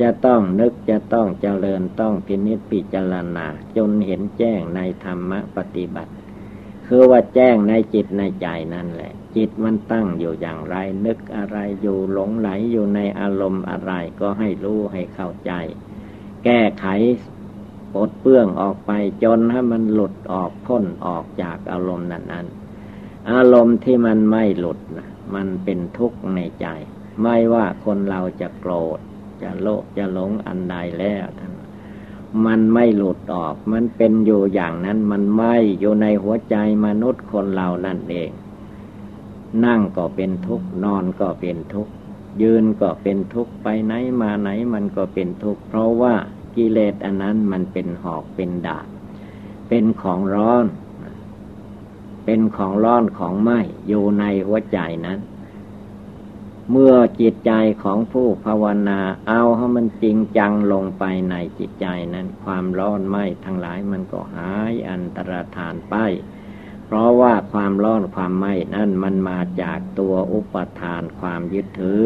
[0.01, 6.11] จะต้องนึกจะต้องเจริญต้องพินิจพิจารณา จนเห็นแจ้งในธรรมปฏิบัติ
[6.87, 10.75] คือว่าแจ้งในจิตในใจนั่นแหละ จิตมันตั้งอยู่อย่างไร
[11.05, 15.51] นึกอะไรอยู่หลงไหลอยู่ในอารมณ์อะไรก็ให้รู้ให้เข้าใจ
[16.43, 16.85] แก้ไข
[17.93, 18.91] ปลดเปื้องออกไป
[19.23, 22.47] จนให้มันหลุดออกพ้นออกจากอารมณ์นั้นนั้น
[23.31, 26.67] อารมณ์ที่มันไม่หลุดนะมันเป็นทุกข์ในใจ
[27.21, 28.99] ไม่ว่าคนเราจะโกรธ
[29.43, 31.51] จะโลภจะหลงอันใดแล้วท่าน
[32.45, 38.29] มันไม่หลุดออก มันเป็นอยู่อย่างนั้น มันไม่อยู่ในหัวใจมนุษย์คนเรานั่นเอง
[39.65, 41.93] นั่งก็เป็นทุกข์ นอนก็เป็นทุกข์
[42.41, 46.13] ยืนก็เป็นทุกข์ ไปไหนมาไหนมันก็เป็นทุกข์ เพราะว่า
[46.55, 48.87] กิเลสอันนั้นมันเป็นหอกเป็นดาบ
[49.67, 50.65] เป็นของร้อน
[52.25, 53.51] เป็นของร้อนของไหม
[53.87, 55.19] อยู่ในหัวใจนั้น
[56.71, 57.51] เมื่อจิตใจ
[57.83, 65.95] ของผู้ภาวนา เอาให้มันจริงจังลงไปในจิตใจนั้น ความร้อนไหมทั้งหลายมันก็หายอันตรธานไป
[66.85, 68.45] เพราะว่าความร้อนความไหม
[68.75, 72.01] นั่นมันมาจากตัวอุปทานความยึดถือ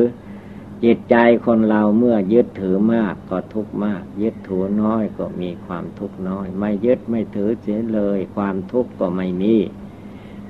[0.84, 9.56] จิตใจคนเราเมื่อยึดถือมากก็ทุกมาก ยึดถือน้อยก็มีความทุกน้อย ไม่ยึดไม่ถือเสียเลย ความทุกข์ก็ไม่มี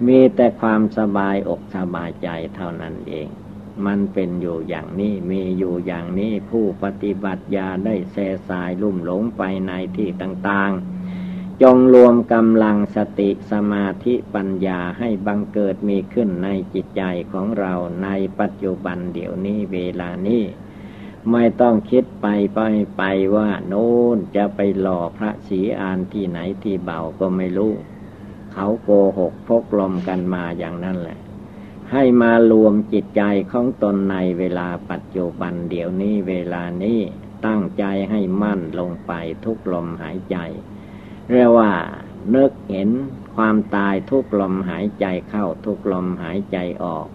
[0.07, 3.27] มีแต่ความสบายอกสบายใจเท่านั้นเอง
[3.85, 8.17] มันเป็นอยู่อย่างนี้มีอยู่อย่างนี้ผู้ปฏิบัติยาได้แส
[8.49, 17.73] สายลุ่มหลงไปในที่ต่างๆ จงรวมกำลังสติสมาธิปัญญาให้บังเกิดมีขึ้นในจิตใจของเรา
[18.03, 18.09] ใน
[18.39, 20.43] ปัจจุบันเดี๋ยวนี้เวลานี้
[21.31, 22.59] ไม่ต้องคิดไปไป
[22.97, 23.03] ไป
[23.35, 27.73] ว่าโน้นจะไปหล่อพระศรีอานที่ไหนที่เบาก็ไม่รู้
[28.53, 31.17] เขาโกหกพกลมกันมาอย่างนั้นแหละ
[31.91, 36.99] ให้มารวมจิตใจของตนในเวลาปัจจุบันเดี๋ยวนี้เวลานี้
[37.45, 39.13] ตั้งใจให้มั่นลงไป
[39.45, 40.37] ทุกลมหายใจ
[41.31, 41.73] เรียกว่า
[42.35, 42.89] นึกเห็น
[43.35, 47.07] ความตายทุกลมหายใจเข้าทุกลมหายใจออก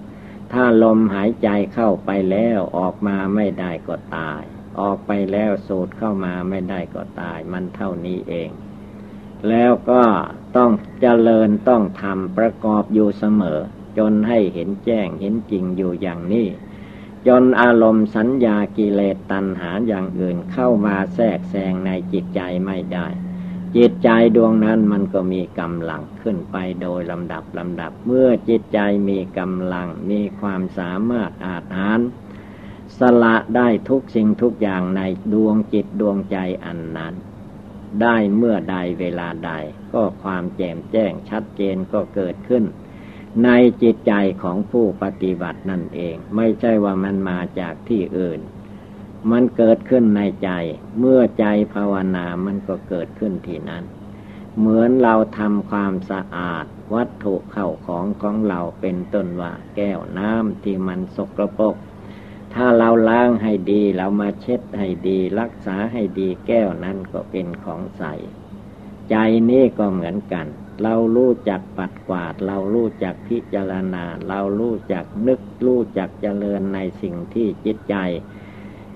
[0.52, 4.42] ถ้าลมหายใจเข้าไปแล้วออกมาไม่ได้ก็ตาย
[4.80, 8.50] ออกไปแล้วสูดเข้ามาไม่ได้ก็ตาย มันเท่านี้เอง
[9.48, 10.02] แล้วก็
[10.56, 10.70] ต้อง
[11.00, 13.60] เจริญต้องทำประกอบอยู่เสมอ
[13.98, 16.46] จนให้เห็นแจ้งเห็นจริงอยู่อย่างนี้
[17.26, 23.06] จนอารมณ์สัญญากิเลสตัณหาอย่างอื่นเข้ามาแทรกแซงในจิตใจไม่ได้
[23.76, 28.78] จิตใจดวงนั้นมันก็มีกำลังขึ้นไปโดยลำดับลำดับ เมื่อจิตใจ
[29.08, 32.00] มีกำลังมีความสามารถอาจหาร
[32.98, 35.00] สละได้ทุกสิ่งทุกอย่างใน
[35.32, 37.14] ดวงจิตดวงใจอันนั้น
[38.02, 39.52] ได้เมื่อใดเวลาใด
[39.92, 42.64] ก็ความแจ่มแจ้งชัดเจนก็เกิดขึ้น
[43.44, 43.48] ใน
[43.82, 44.12] จิตใจ
[44.42, 48.40] ของผู้ปฏิบัตินั่นเอง ไม่ใช่ว่ามันมาจากที่อื่น
[49.30, 50.50] มันเกิดขึ้นในใจ
[50.98, 53.84] เมื่อใจภาวนามันก็เกิดขึ้นที่นั้น
[54.58, 56.64] เหมือนเราทำความสะอาด
[56.94, 61.76] วัตถุเข้าของของเราเป็นต้นว่าแก้วน้ำที่มันสกรปรก
[62.54, 68.04] ถ้าเราล้างให้ดีเรามาเช็ดให้ดี รักษาให้ดีแก้วนั้นก็เป็นของใส
[69.10, 69.16] ใจ
[69.50, 70.46] นี้ก็เหมือนกัน
[70.82, 77.96] เรารู้จักปัดกวาด เรารู้จักพิจารณา เรารู้จักนึกรู้จักเจริญในสิ่งที่จิตใจ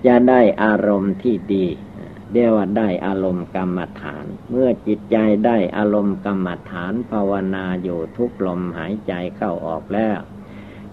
[0.07, 1.67] จะได้อารมณ์ที่ดี
[2.33, 5.17] เรียกว่าได้อารมณ์กรรมฐาน เมื่อจิตใจ
[5.47, 10.19] ได้อารมณ์กรรมฐานภาวนาอยู่ทุกลมหายใจเข้าออกแล้ว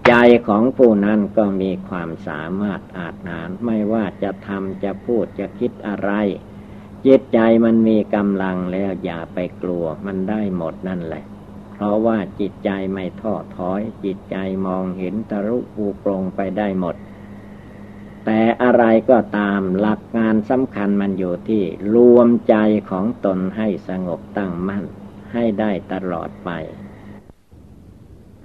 [0.08, 0.14] ใจ
[0.46, 6.10] ของผู้นั้นก็มีความสามารถอาจนานไม่ว่าจะทำจะพูดจะคิดอะไร
[7.06, 11.24] จิตใจมันมีกำลังแล้วอย่าไปกลัวมันได้หมดนั่นแหละ
[11.72, 14.36] เพราะว่าจิตใจไม่ท้อถอย จิตใจ
[14.66, 16.96] มองเห็นตรุปูปรงไปได้หมด
[18.24, 21.62] แต่อะไรก็ตามหลักงานสำคัญมันอยู่ที่
[21.94, 22.56] รวมใจ
[22.90, 24.84] ของตนให้สงบตั้งมั่น
[25.32, 26.50] ให้ได้ตลอดไป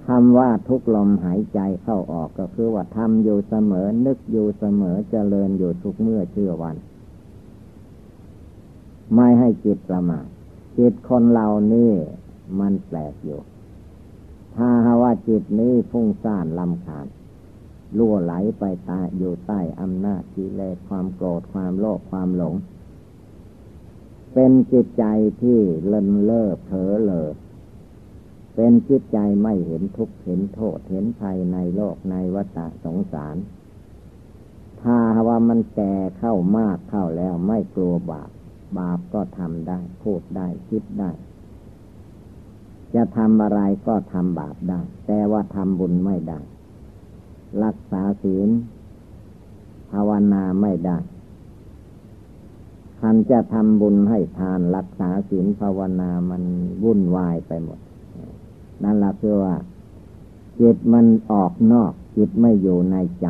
[0.06, 6.76] คำว่าทุกลมหายใจเข้าออกก็คือว่าทำอยู่เสมอนึกอยู่เสมอเจริญอยู่ทุกเมื่อเชื่อวัน
[9.14, 10.26] ไม่ให้จิตประมาท
[10.78, 11.92] จิตคนเรานี่
[12.60, 13.40] มันแปลกอยู่
[14.56, 17.06] ถ้าหาว่าจิตนี้ฟุ้งซ่านลำคาญ
[17.98, 22.54] ล่วไหลไปตายอยู่ใต้อำนาจกิเลสความโกรธความโลภความหลง
[24.34, 25.04] เป็นจิตใจ
[25.42, 27.30] ที่เลินเล่อเผลอเลย
[28.54, 33.36] เป็นจิตใจไม่เห็นทุกข์เห็นโทษเห็นภัยในโลกในวัฏสงสาร
[34.82, 38.30] ถ้าว่ามันแก่เข้ามากเข้าแล้วไม่กลัวบาป
[38.78, 41.10] บาปก็ทำได้ พูดได้ คิดได้
[42.94, 46.40] จะทำอะไรก็ทำบาปได้ แต่ว่าทำบุญไม่ได้
[47.64, 48.48] รักษาศีล
[49.90, 50.98] ภาวนาไม่ได้
[53.00, 56.42] ท่านจะทำบุญให้ทานรักษาศีลภาวนามัน
[56.84, 57.78] วุ่นวายไปหมด
[58.82, 59.54] นั่นละคือว่า
[60.60, 63.28] จิตมันออกนอก จิตไม่อยู่ในใจ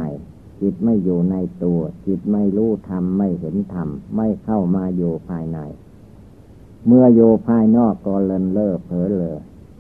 [0.60, 5.58] จิตไม่อยู่ในตัว จิตไม่รู้ธรรมไม่เห็นธรรมไม่เข้ามาอยู่ภายใน
[6.86, 9.36] เมื่ออยู่ภายนอกก็เลินเล่อเผลอเลอ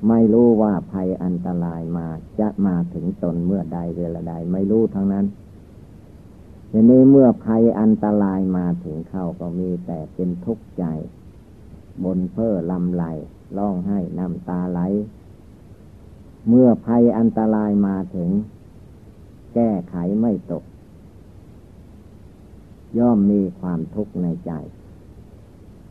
[0.08, 2.06] ไม่รู้ว่าภัยอันตรายมา
[2.40, 5.26] จะมาถึงตนเมื่อใดเวลาใดไม่รู้ทั้งนั้น
[6.70, 10.84] ทีนี้เมื่อภัยอันตรายมาถึงเข้าก็มีแต่เป็นทุกข์ใจ
[12.04, 13.04] บนเพ้อลำไหล
[13.56, 14.80] ร้องไห้น้ำตาไหล
[16.48, 18.30] เมื่อภัยอันตรายมาถึง
[19.54, 20.64] แก้ไขไม่ตก
[22.98, 24.52] ย่อมมีความทุกข์ในใจ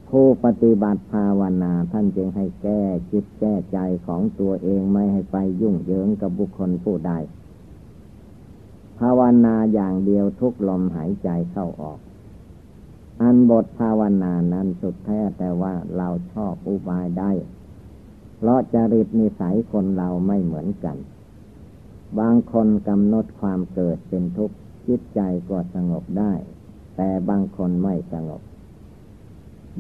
[0.10, 2.82] ผู้ปฏิบัติภาวนาท่านจึงให้แก้
[3.12, 7.14] จิตแก้ใจของตัวเองไม่ให้ไปยุ่งเหยิงกับบุคคลผู้ใด
[9.00, 12.00] ภาวนาอย่างเดียวทุกลมหายใจเข้าออก
[13.22, 17.32] อันบทภาวนานั้นสุดแท้แต่ว่าเราชอบอุบายได้
[18.38, 20.98] เพราะจริตนิสัยคนเราไม่เหมือนกัน
[22.20, 24.56] บางคนกำหนดความเกิดเป็นทุกข์
[24.88, 25.20] จิตใจ
[25.50, 26.34] ก็สงบได้
[27.02, 28.42] แต่บางคนไม่สงบ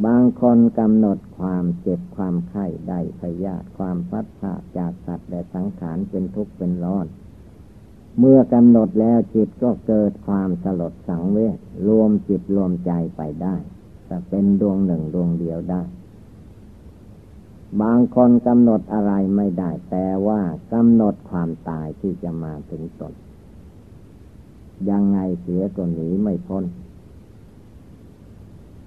[0.05, 7.07] บางคนกำหนดความเจ็บความไข้ได้พยาธิความพัดผ่าจากสัตว์และสังขารเป็นทุกข์เป็นร้อน
[8.19, 11.57] เมื่อกำหนดแล้วจิตก็เกิดความสลดสังเวช
[11.87, 13.55] รวมจิตรวมใจไปได้
[14.09, 15.81] จะเป็นดวงหนึ่งดวงเดียวได้
[17.81, 20.41] บางคนกำหนดอะไรไม่ได้ แต่ว่า
[20.73, 23.13] กำหนดความตายที่จะมาถึงตน
[24.89, 26.65] ยังไงเสียตัวหนีไม่พ้น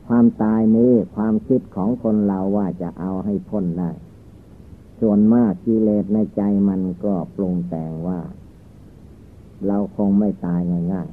[0.06, 3.90] ความตายนี้ความคิดของคนเราว่าจะเอาให้พ้นได้
[5.00, 8.20] ส่วนมากกิเลสในใจมันก็ปรุงแต่งว่า
[9.66, 10.60] เราคงไม่ตาย
[10.92, 11.08] ง่าย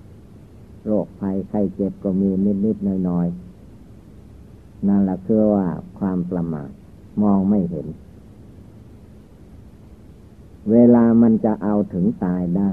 [0.00, 2.30] ๆโรคภัยไข้เจ็บก็มี
[2.64, 5.66] นิดๆหน่อยๆนั่นแหละคือว่า
[5.98, 6.70] ความประมาท
[7.22, 7.86] มองไม่เห็น
[10.72, 12.70] เวลามันจะเอาถึงตายได้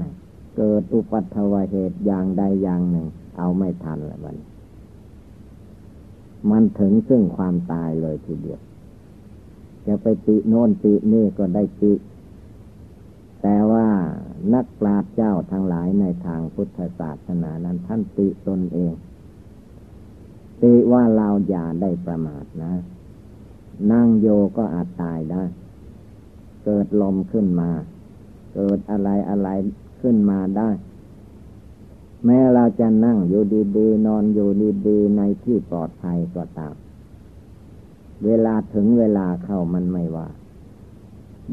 [0.56, 3.06] เกิดอุปัตวเหตุอย่างใดอย่างหนึ่ง
[3.38, 4.36] เอาไม่ทันละมัน
[6.50, 8.60] มันถึงซึ่งความตายเลยทีเดียว
[9.86, 11.92] จะไปติโน่นตินี่ก็ได้ติ
[13.42, 13.86] แต่ว่า
[14.54, 18.94] นักปราชญ์เจ้าทั้งหลายในทางพุทธศาสนานั้นท่านติตนเอง
[20.62, 22.72] ติว่าเราอย่าได้ประมาทนะ
[23.92, 25.42] นั่งโยก็อาจตายได้
[26.64, 27.70] เกิดลมขึ้นมา
[28.54, 29.48] เกิดอะไรอะไร
[30.00, 30.70] ขึ้นมาได้
[32.24, 33.44] แม้เราจะนั่งอยู่
[33.76, 34.50] ดีๆ นอนอยู่
[34.86, 36.74] ดีๆ ในที่ปลอดภัยก็ตาม
[38.24, 40.28] เวลาถึงเวลาเข้ามันไม่ว่า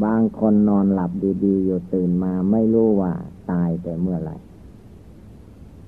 [0.04, 1.12] บางคนนอนหลับ
[1.46, 3.14] ดีๆ อยู่ตื่นมาไม่รู้ว่า
[3.52, 4.38] ตายแต่เมื่อไหร่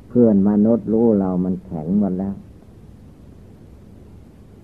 [0.10, 2.36] เพื่อนมนุษย์รู้เรามันแข็งหมดแล้ว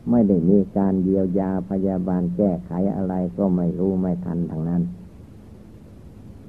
[0.09, 4.83] ไม่ได้มีการเยียวยาพยาบาลแก้ไขอะไรก็ไม่รู้ไม่ทันทางนั้น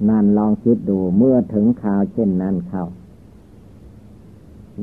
[0.09, 2.85] นั่นลองคิดดูเมื่อถึงข่าวเช่นนั้นเข้า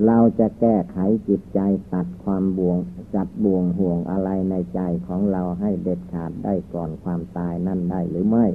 [0.06, 1.60] เราจะแก้ไขจิตใจ
[1.94, 2.78] ตัดความบ่วง
[3.16, 8.46] จัดบ่วงห่วงอะไรในใจของเราให้เด็ดขาดได้ก่อนความตายนั่นได้หรือไม่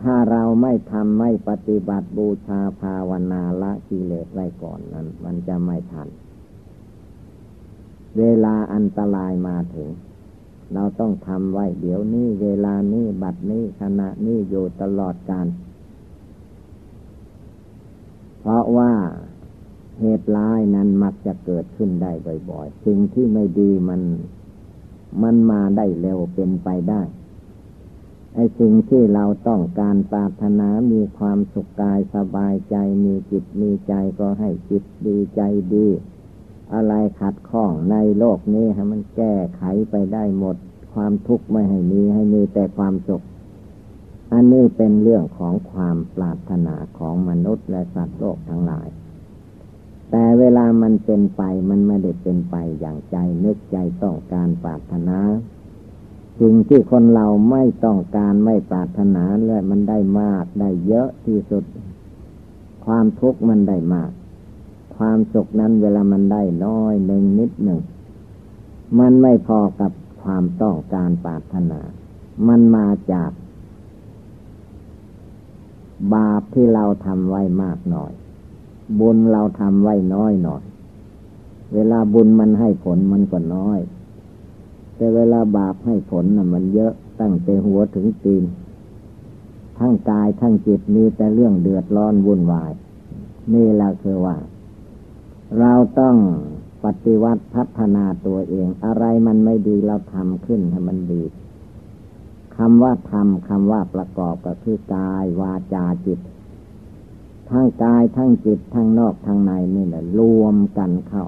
[0.00, 6.08] ถ้าเราไม่ทำไม่ปฏิบัติบูชาภาวนาละกิเลสไว้ก่อนนั้น มันจะไม่ทัน
[8.18, 9.88] เวลาอันตรายมาถึง
[10.74, 15.46] เราต้องทำไว้เดี๋ยวนี้เวลานี้บัดนี้ขณะนี้อยู่ตลอดการ
[18.40, 18.92] เพราะว่า
[20.00, 22.12] เหตุร้ายนั้นมักจะเกิดขึ้นได้
[22.50, 24.00] บ่อยๆ สิ่งที่ไม่ดีมัน
[25.22, 27.02] มันมาได้เร็วเป็นไปได้
[28.34, 35.40] ไอ้สิ่งที่เราต้องการปรารถนามีความสุขกายสบายใจมีจิตมีใจก็ให้จิตดีใจ
[35.74, 35.88] ดี
[36.74, 40.56] อะไรขัดข้องในโลกนี้ให้มันแก้ไขไปได้หมด
[40.94, 43.22] ความทุกข์ไม่ให้มีให้มีแต่ความสุข
[44.32, 48.88] อันนี้เป็นเรื่องของความปรารถนาของมนุษย์และสัตว์โลกทั้งหลาย
[50.10, 55.18] แต่เวลามันเป็นไปมันไม่ได้เป็นไปอย่างใจนึกใจต้องการปรารถนา
[56.40, 61.64] สิ่งที่คนเราไม่ต้องการไม่ปรารถนาเลยมันได้มากได้เยอะที่สุด
[62.84, 64.10] ความทุกข์มันได้มาก
[64.96, 67.80] ความสุขนั้นเวลามันได้น้อยหนึ่งนิดหนึ่ง
[68.98, 69.92] มันไม่พอกับ
[70.22, 71.80] ความต้องการปรารถนา
[72.48, 73.30] มันมาจาก
[76.14, 78.12] บาปที่เราทำไว้มากหน่อย
[78.98, 80.62] บุญเราทำไว้น้อยหน่อย
[81.74, 83.80] เวลาบุญมันให้ผลมันก็น้อย
[84.96, 88.44] แต่เวลาบาปให้ผลน่ะ มันเยอะตั้งแต่หัวถึงตีน
[89.78, 92.72] ทั้งกายทั้งจิตมีแต่เรื่องเดือดร้อนวุ่นวาย
[93.54, 94.36] นี่แหละคือว่า
[95.58, 96.16] เราต้อง
[96.84, 101.22] ปฏิวัติพัฒนาตัวเอง อะไรมันไม่ดีเราทำขึ้นให้มันดี
[102.56, 106.18] คำว่าทำคำว่าประกอบก็คือกายวาจาจิต
[107.50, 111.24] ทั้งกายทั้งจิตทั้งนอกทั้งในนี่แหละรวมกันเข้า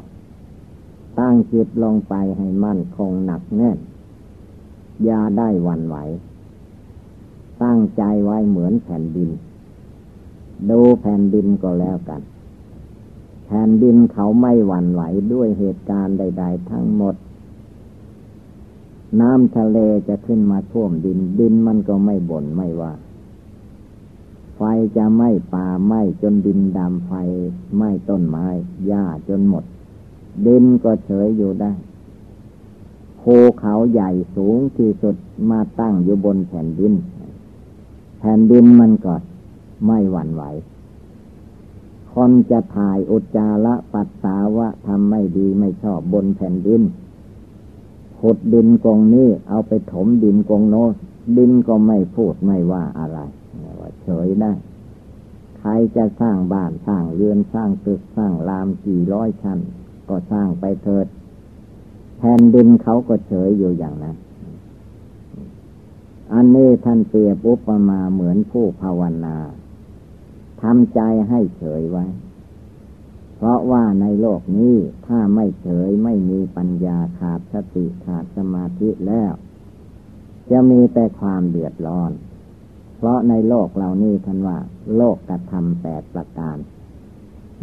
[1.19, 3.79] ตั้งจิตลงไปให้มั่นคงหนักแน่น
[5.05, 5.97] อย่าได้วันไหว
[7.63, 9.31] ตั้งใจไว้เหมือนแผ่นดิน
[10.71, 12.23] ดูแผ่นดินก็แล้วกัน
[13.47, 15.03] แผ่นดินเขาไม่หวั่นไหว
[15.33, 17.15] ด้วยเหตุการณ์ใด ๆ ทั้งหมด
[19.21, 22.93] น้ำทะเลจะขึ้นมาท่วมดิน ดินมันก็ไม่บ่นไม่ว่า
[24.63, 24.65] ฟ
[24.97, 27.13] จะไหม้ป่าไหม้จนดินดำไฟ
[27.77, 28.47] ไหม้ต้นไม้
[28.87, 29.65] หญ้าจนหมด
[30.47, 31.73] ดินก็เฉยอยู่ได้
[33.21, 35.17] ภูเขาใหญ่สูงที่สุด
[35.51, 36.93] มาตั้งอยู่บนแผ่นดิน
[38.19, 39.15] แผ่นดินมันก็
[39.87, 40.45] ไม่หวั่นไหว
[42.13, 46.83] คนจะถ่ายอุจจาระปัสสาวะทำไม่ดีไม่ชอบบนแผ่นดิน
[48.19, 50.85] ขุดดินกองนี้เอาไปถมดินกองโน้
[51.37, 53.19] ดินก็ไม่พูดไม่ว่าอะไร
[54.03, 54.53] เฉยได้
[55.59, 59.59] ใครจะสร้างบ้านสร้างเรือนสร้างตึกสร้างรามกี่ร้อยชั้น
[60.09, 61.07] ก็สร้างไปเถิด
[62.19, 64.17] แผ่นดินเขาก็เฉยอยู่อย่างนั้น
[66.33, 69.37] อันนี้ท่านเปรียบอุปมาเหมือนผู้ภาวนา
[70.63, 72.07] ทำใจให้เฉยไว้
[73.37, 74.77] เพราะว่าในโลกนี้
[75.07, 79.33] ถ้าไม่เฉยไม่มีปัญญาขาดสติขาดสมาธิแล้ว
[80.51, 82.13] จะมีแต่ความเดือดร้อน
[83.03, 84.59] เพราะในโลกเหล่านี้ท่านว่า
[84.97, 86.57] โลกกระทำแปดประการ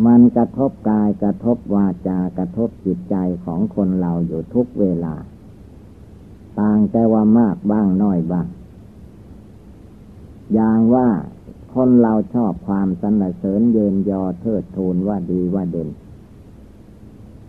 [0.05, 3.15] มันกระทบกายกระทบวาจากระทบจิตใจ
[3.45, 5.15] ของคนเราอยู่ทุกเวลา
[6.59, 8.47] ต่างแต่ว่ามากบ้างน้อยบ้าง
[10.53, 11.07] อย่างว่า
[11.73, 15.89] คนเราชอบความสรรเสริญเยินยอเทิดทูนว่าดีว่าเด่น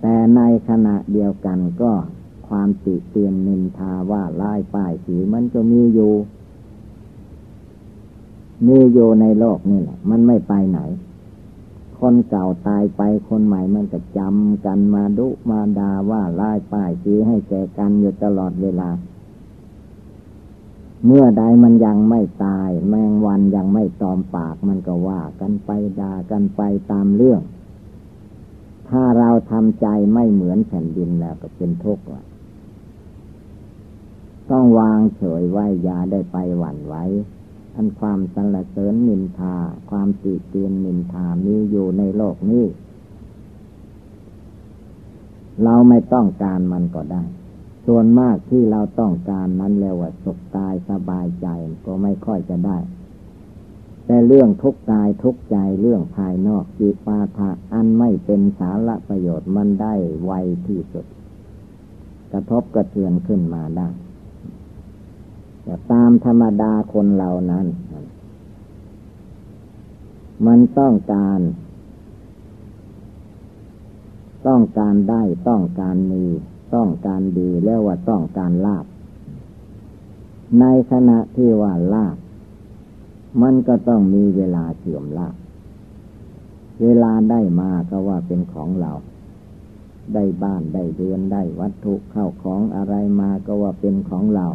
[0.00, 1.92] แต่ในขณะเดียวกันก็
[2.48, 6.14] ความติเตียนนินทาว่าไล่ป้ายสีมันก็มีอยู่
[8.66, 10.80] มีอยู่ในโลกนี่แหละ มันไม่ไปไหน
[12.00, 18.90] คนเก่าตายไปคนใหม่มันก็จำกันมาดุมาดาว่าไล่ป้ายชี้ให้แก่กันอยู่ตลอดเวลา
[21.06, 27.42] เมื่อใดมันยังไม่ตาย แมงวันยังไม่ตอมปากมันก็ว่ากันไปด่ากันไปตามเรื่อง
[28.88, 32.04] ถ้าเราทำใจไม่เหมือนแผ่นดินแล้วก็เป็นทุกข์
[34.50, 36.94] ต้องวางเฉยไว้ยาได้ไปหวั่นไหว
[37.74, 39.56] อันความสรรเสริญนินทา
[39.90, 42.66] ความติเตียนนินทามีอยู่ในโลกนี้
[45.64, 47.22] เราไม่ต้องการมันก็ได้
[47.86, 51.46] ส่วนมากที่เราต้องการนั้นแล้วว่าสุขกายสบายใจ
[51.84, 52.78] ก็ไม่ค่อยจะได้
[54.06, 59.94] แต่เรื่องทุกกายทุกใจเรื่องภายนอกจิปาทะอันไม่เป็นสาระประโยชน์มันได้
[60.24, 60.32] ไว
[60.66, 61.06] ที่สุด
[62.32, 63.88] กระทบกระเทือนขึ้นมาได้
[65.92, 67.66] ตามธรรมดาคนเหล่านั้น
[70.46, 71.40] มันต้องการ
[74.46, 76.24] ต้องการได้ต้องการมี
[76.74, 78.86] ต้องการดีแล้วว่าต้องการลาบ
[80.60, 82.16] ในขณะที่ว่าลาบ
[83.42, 85.34] มันก็ต้องมีเวลาเสื่อมลาบ
[86.82, 88.92] เวลาได้มาก็ว่าเป็นของเรา
[90.14, 94.46] ได้บ้านได้เรือนได้วัตถุเข้าของอะไรมาก็ว่าเป็นของเรา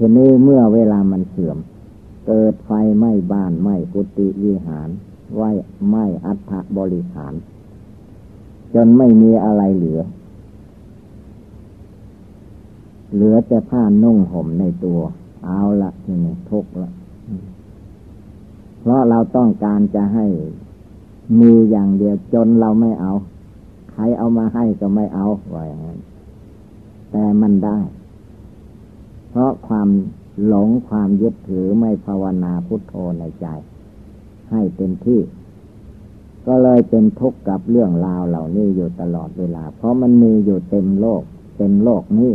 [0.00, 1.58] ทีนี้เมื่อเวลามันเสื่อม
[2.26, 4.88] เกิดไฟไหม้บ้านไหม้กุฏิวิหาร
[5.34, 5.50] ไหว้
[5.88, 7.32] ไม่อัฐบริหาร
[8.74, 10.00] จนไม่มีอะไรเหลือ
[13.14, 15.00] เหลือแต่ผ้านุ่งห่มในตัว
[15.46, 16.90] เอาละทีนี้ทุกละ
[18.80, 20.26] เพราะเราต้องการจะให้
[21.40, 23.12] มีอย่างเดียวจนเราไม่เอา
[23.92, 25.98] ใครเอามาให้ก็ไม่เอาไว้อย่างนั้น
[27.10, 27.78] แต่มันได้
[29.30, 29.88] เพราะความ
[30.46, 33.46] หลงความยึดถือไม่ภาวนาพุทโธในใจ
[34.50, 35.20] ให้เต็มที่
[36.46, 41.22] ก็เลยเป็นทุกข์กับเรื่องราวเหล่านี้อยู่ตลอดเวลา เพราะมันมีอยู่เต็มโลก
[41.56, 42.32] เต็มโลกนี้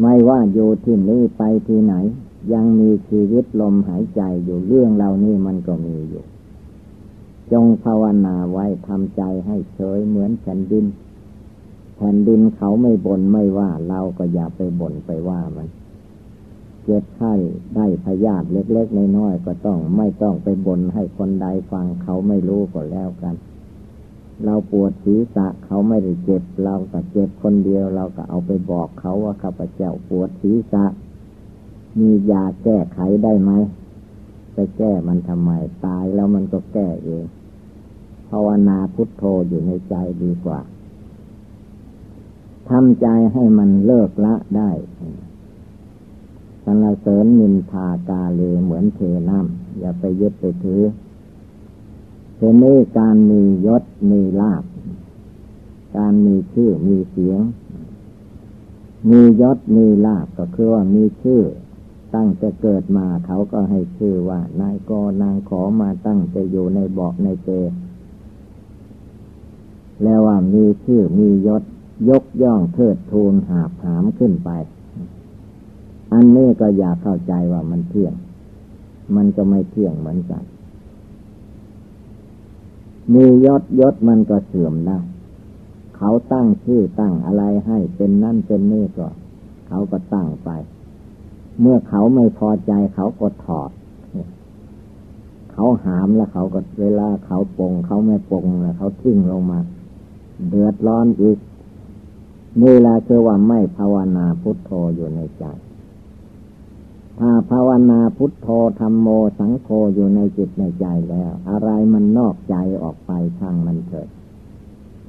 [0.00, 1.94] ไม่ว่าอยู่ที่นี้ไปที่ไหน
[2.52, 6.24] ยังมีชีวิตลมหายใจอยู่เรื่องเหล่านี้มันก็มีอยู่
[7.52, 10.84] จงภาวนาไว้ทำใจให้เฉยเหมือนแผ่นดิน
[11.96, 15.68] แผ่นดินเขาไม่บน่นไม่ว่า เราก็อย่าไปบ่นไปว่ามัน
[16.84, 17.34] เจ็บไข้
[17.74, 23.34] ได้พยาธิเล็กๆน้อยๆก็ต้องไม่ต้องไปบ่นให้คนใดฟังเขาไม่รู้ก็แล้วกัน
[24.44, 30.84] เราปวดศีรษะเขาไม่ได้เจ็บ เราก็เจ็บคนเดียวเราก็เอาไปบอกเขาว่าข้าพเจ้าปวดศีรษะ
[31.98, 33.50] มียาแก้ไขได้ไหม
[34.54, 35.50] ไปแก้มันทำไม
[35.84, 37.24] ตายแล้วมันก็แก้เอง
[38.30, 40.60] ภาวนาพุทโธอยู่ในใจดีกว่า
[42.68, 44.70] ทำใจให้มันเลิกละได้
[46.64, 49.00] สรรเสริญนินทากาเลเหมือนเท
[49.30, 50.82] น้ำอย่าไปยึดไปถือ
[52.36, 54.64] เทนี้การมียศมีลาบ
[55.96, 57.40] การมีชื่อมีเสียง
[59.10, 61.42] มียศมีลาบก็คือว่ามีชื่อ
[62.14, 64.90] ตั้งจะเกิดมาเขาก็ให้ชื่อว่านายก
[65.22, 67.50] นางขอมาตั้งจะอยู่ในเบาะในเจ
[70.02, 71.62] แล้วว่ามีชื่อมียศ
[72.08, 74.50] ยกย่องเทิดทูนหาบหามขึ้นไป
[76.12, 78.14] อันนี้ก็อย่าเข้าใจว่ามันเที่ยง
[79.16, 80.42] มันก็ไม่เที่ยงเหมือนกัน
[83.12, 84.98] มียศยศมันก็เสื่อมได้
[85.96, 89.08] เขาตั้งชื่อตั้งอะไรให้เป็นนั่นเป็นนี่ก็
[89.68, 90.50] เขาก็ตั้งไป
[91.60, 93.70] เมื่อเขาไม่พอใจเขาก็ถอด
[95.52, 99.60] เขาหามแล้วเขาก็เวลาเขาปงเขาไม่ปงแล้วเขาทิ้งลงมา
[100.48, 101.38] เดือดร้อนอีก
[102.62, 105.44] นี่แหละคือว่าไม่ภาวนาพุทโธอยู่ในใจ
[107.20, 108.48] ถ้าภาวนาพุทโธ
[108.80, 114.08] ธรรมโมสังโฆอยู่ในจิตในใจแล้ว อะไรมันนอกใจออกไปทางมันเถิด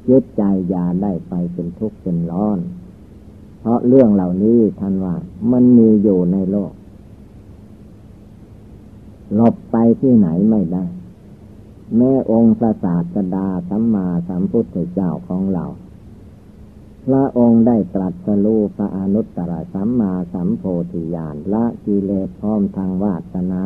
[0.09, 2.59] ยึดใจอย่าได้ไปเป็นทุกข์เป็นร้อน
[3.59, 5.15] เพราะเรื่องเหล่านี้ท่านว่า
[5.51, 6.71] มันมีอยู่ในโลก
[9.35, 10.85] หลบไปที่ไหนไม่ได้
[11.97, 15.65] แม่องค์พระศาสดาสัมมาสัมพุทธเจ้าของเรา
[17.05, 23.63] พระองค์ได้ตรัสรู้พระอนุตตรสัมมาสัมโพธิญาณละกิเลสพร้อมทางวาสนา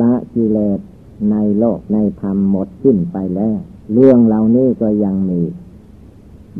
[0.00, 0.80] ละกิเลส
[1.30, 3.58] ในโลกในธรรมหมดสิ้นไปแล้ว
[3.92, 5.40] เรื่องเหล่านี้ก็ยังมี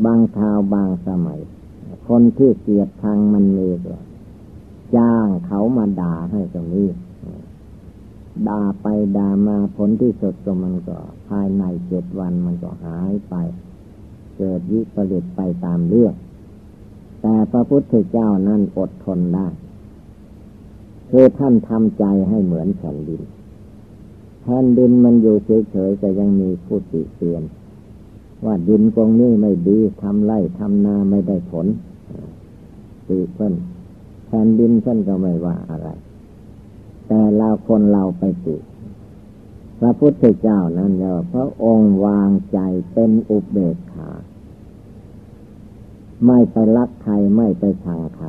[0.05, 1.39] บางคราวบางสมัย
[2.07, 3.95] คนที่เกียดทางมันมีก็
[4.95, 6.89] จ้างเขามาด่าให้ตรงนี้
[8.47, 8.87] ด่าไป
[9.17, 10.97] ด่ามาผลที่สุดก็มันก็
[11.27, 13.35] ภายในเจ็ดวันมันก็หายไป
[14.39, 16.13] เกิดวิปริตไปตามเรื่อง
[17.21, 19.47] แต่พระพุทธเจ้านั้นอดทนได้
[21.09, 23.21] คือท่านทำใจให้เหมือนแผ่นดิน
[24.41, 25.35] แผ่นดินมันอยู่
[25.71, 27.43] เฉยๆแต่ยังมีผู้ติเตียน
[28.45, 31.67] ว่าดินตรงนี้ไม่ดีทำไร่ทำนาไม่ได้ผล
[33.07, 33.53] ติเพิ่น
[34.27, 35.89] แผ่นดินเพิ่นก็ไม่ว่าอะไร
[37.07, 38.55] แต่เราคนเราไปติ
[39.79, 42.59] พระพุทธเจ้านั้นเรียกว่าพระองค์วางใจ
[42.93, 43.75] เป็นอุเบก
[46.25, 48.27] ไม่ไปรักใครไม่ไปชังใคร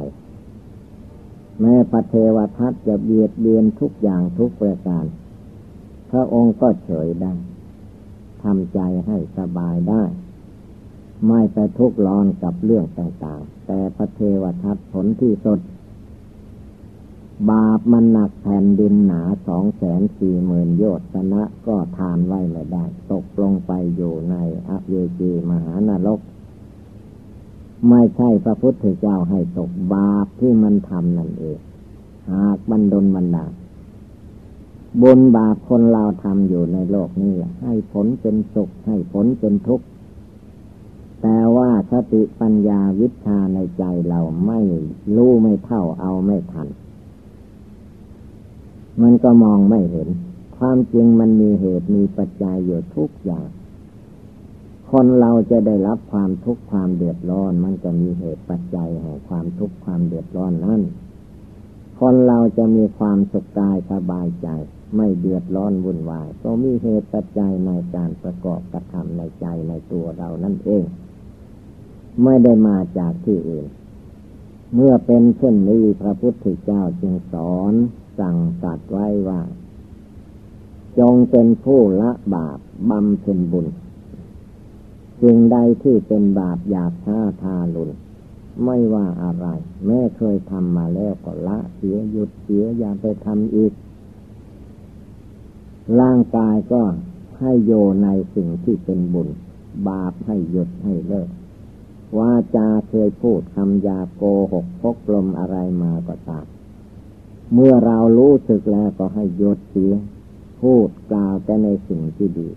[1.61, 5.05] แม้พระเทวทัตจะเบียดเบียนทุกอย่างทุกประการ
[6.11, 7.33] พระองค์ก็เฉยได้
[8.43, 10.03] ทำใจให้สบายได้
[11.29, 15.61] ไม่ไปทุกข์ร้อนกับเรื่องต่างๆ แต่พระเทวทัตผลที่สุด
[17.51, 20.85] บาปมันหนักแผ่นดินหนาสองแสนสี่หมื่นโย
[21.15, 24.37] ชนะก็ทานไว้ไม่ได้ ตกลงไปอยู่ใน
[24.69, 26.21] อเวจีมหานรก
[27.89, 31.59] ไม่ใช่พระพุทธเจ้าให้ตกบาปที่มันทำนั่นเอง
[32.33, 33.47] หากบันดลบันดา
[35.03, 39.87] บุญบาปคนเราทำอยู่ในโลกนี้ ให้ผลเป็นสุข ให้ผลเป็นทุกข์
[41.23, 44.61] แต่ว่าสติปัญญาวิชาในใจเราไม่
[45.17, 46.69] รู้ไม่เท่าเอาไม่ทัน
[49.03, 50.09] มันก็มองไม่เห็น
[50.57, 53.49] ความจริงมันมีเหตุมีปัจจัยอยู่ทุกอย่าง
[54.95, 60.81] คนเราจะได้รับความทุกข์ความเดือดร้อน มันจะมีเหตุปัจจัยแห่งความทุกข์ความเดือดร้อนนั้น
[62.01, 64.49] คนเราจะมีความสุขกายสบายใจ
[64.97, 70.85] ไม่เดือดร้อนวุ่นวาย ก็มีเหตุปัจจัยในการประกอบกระทำในใจในตัวเรานั่นเอง
[72.23, 73.67] ไม่ได้มาจากที่อื่น
[74.75, 77.73] เมื่อเป็นเช่นนี้พระพุทธเจ้าจึงสอน
[78.19, 79.41] สั่งสัตว์ไว้ว่า
[80.99, 82.59] จงเป็นผู้ละบาป
[82.91, 83.67] บำเพ็ญบุญ
[85.21, 87.95] สิ่งใดที่เป็นบาปหยาบช้าทารุณ
[88.65, 89.47] ไม่ว่าอะไร
[89.87, 93.73] แม่เคยทำมาแล้วก็ละเสียหยุดเสียอย่าไปทำอีก
[96.01, 96.83] ร่างกายก็
[97.41, 97.73] ให้โย
[98.05, 99.29] ในสิ่งที่เป็นบุญ
[99.89, 101.29] บาปให้หยุดให้เลิก
[102.19, 106.47] ว่าจาเคยพูดคำยาโกหกพกลมอะไรมาก็ตาม
[107.55, 109.95] เมื่อเรารู้สึกแล้วก็ให้หยุดเสีย
[110.61, 112.49] พูดกล่าวแต่ในสิ่งที่ดี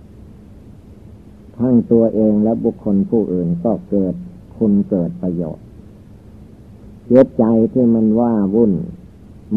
[1.60, 4.14] ทั้งตัวเองและบุคคลผู้อื่นก็เกิด
[4.58, 5.66] คุณเกิดประโยชน์
[7.08, 8.74] เจ็บใจที่มันว่าวุ่น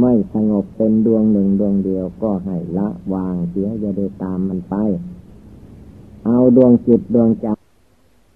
[0.01, 4.75] ไม่สงบเป็นดวงหนึ่งดวงเดียวก็ให้ละวางเสียอย่าได้ตามมันไป
[6.27, 7.47] เอาดวงจิตดวงใจ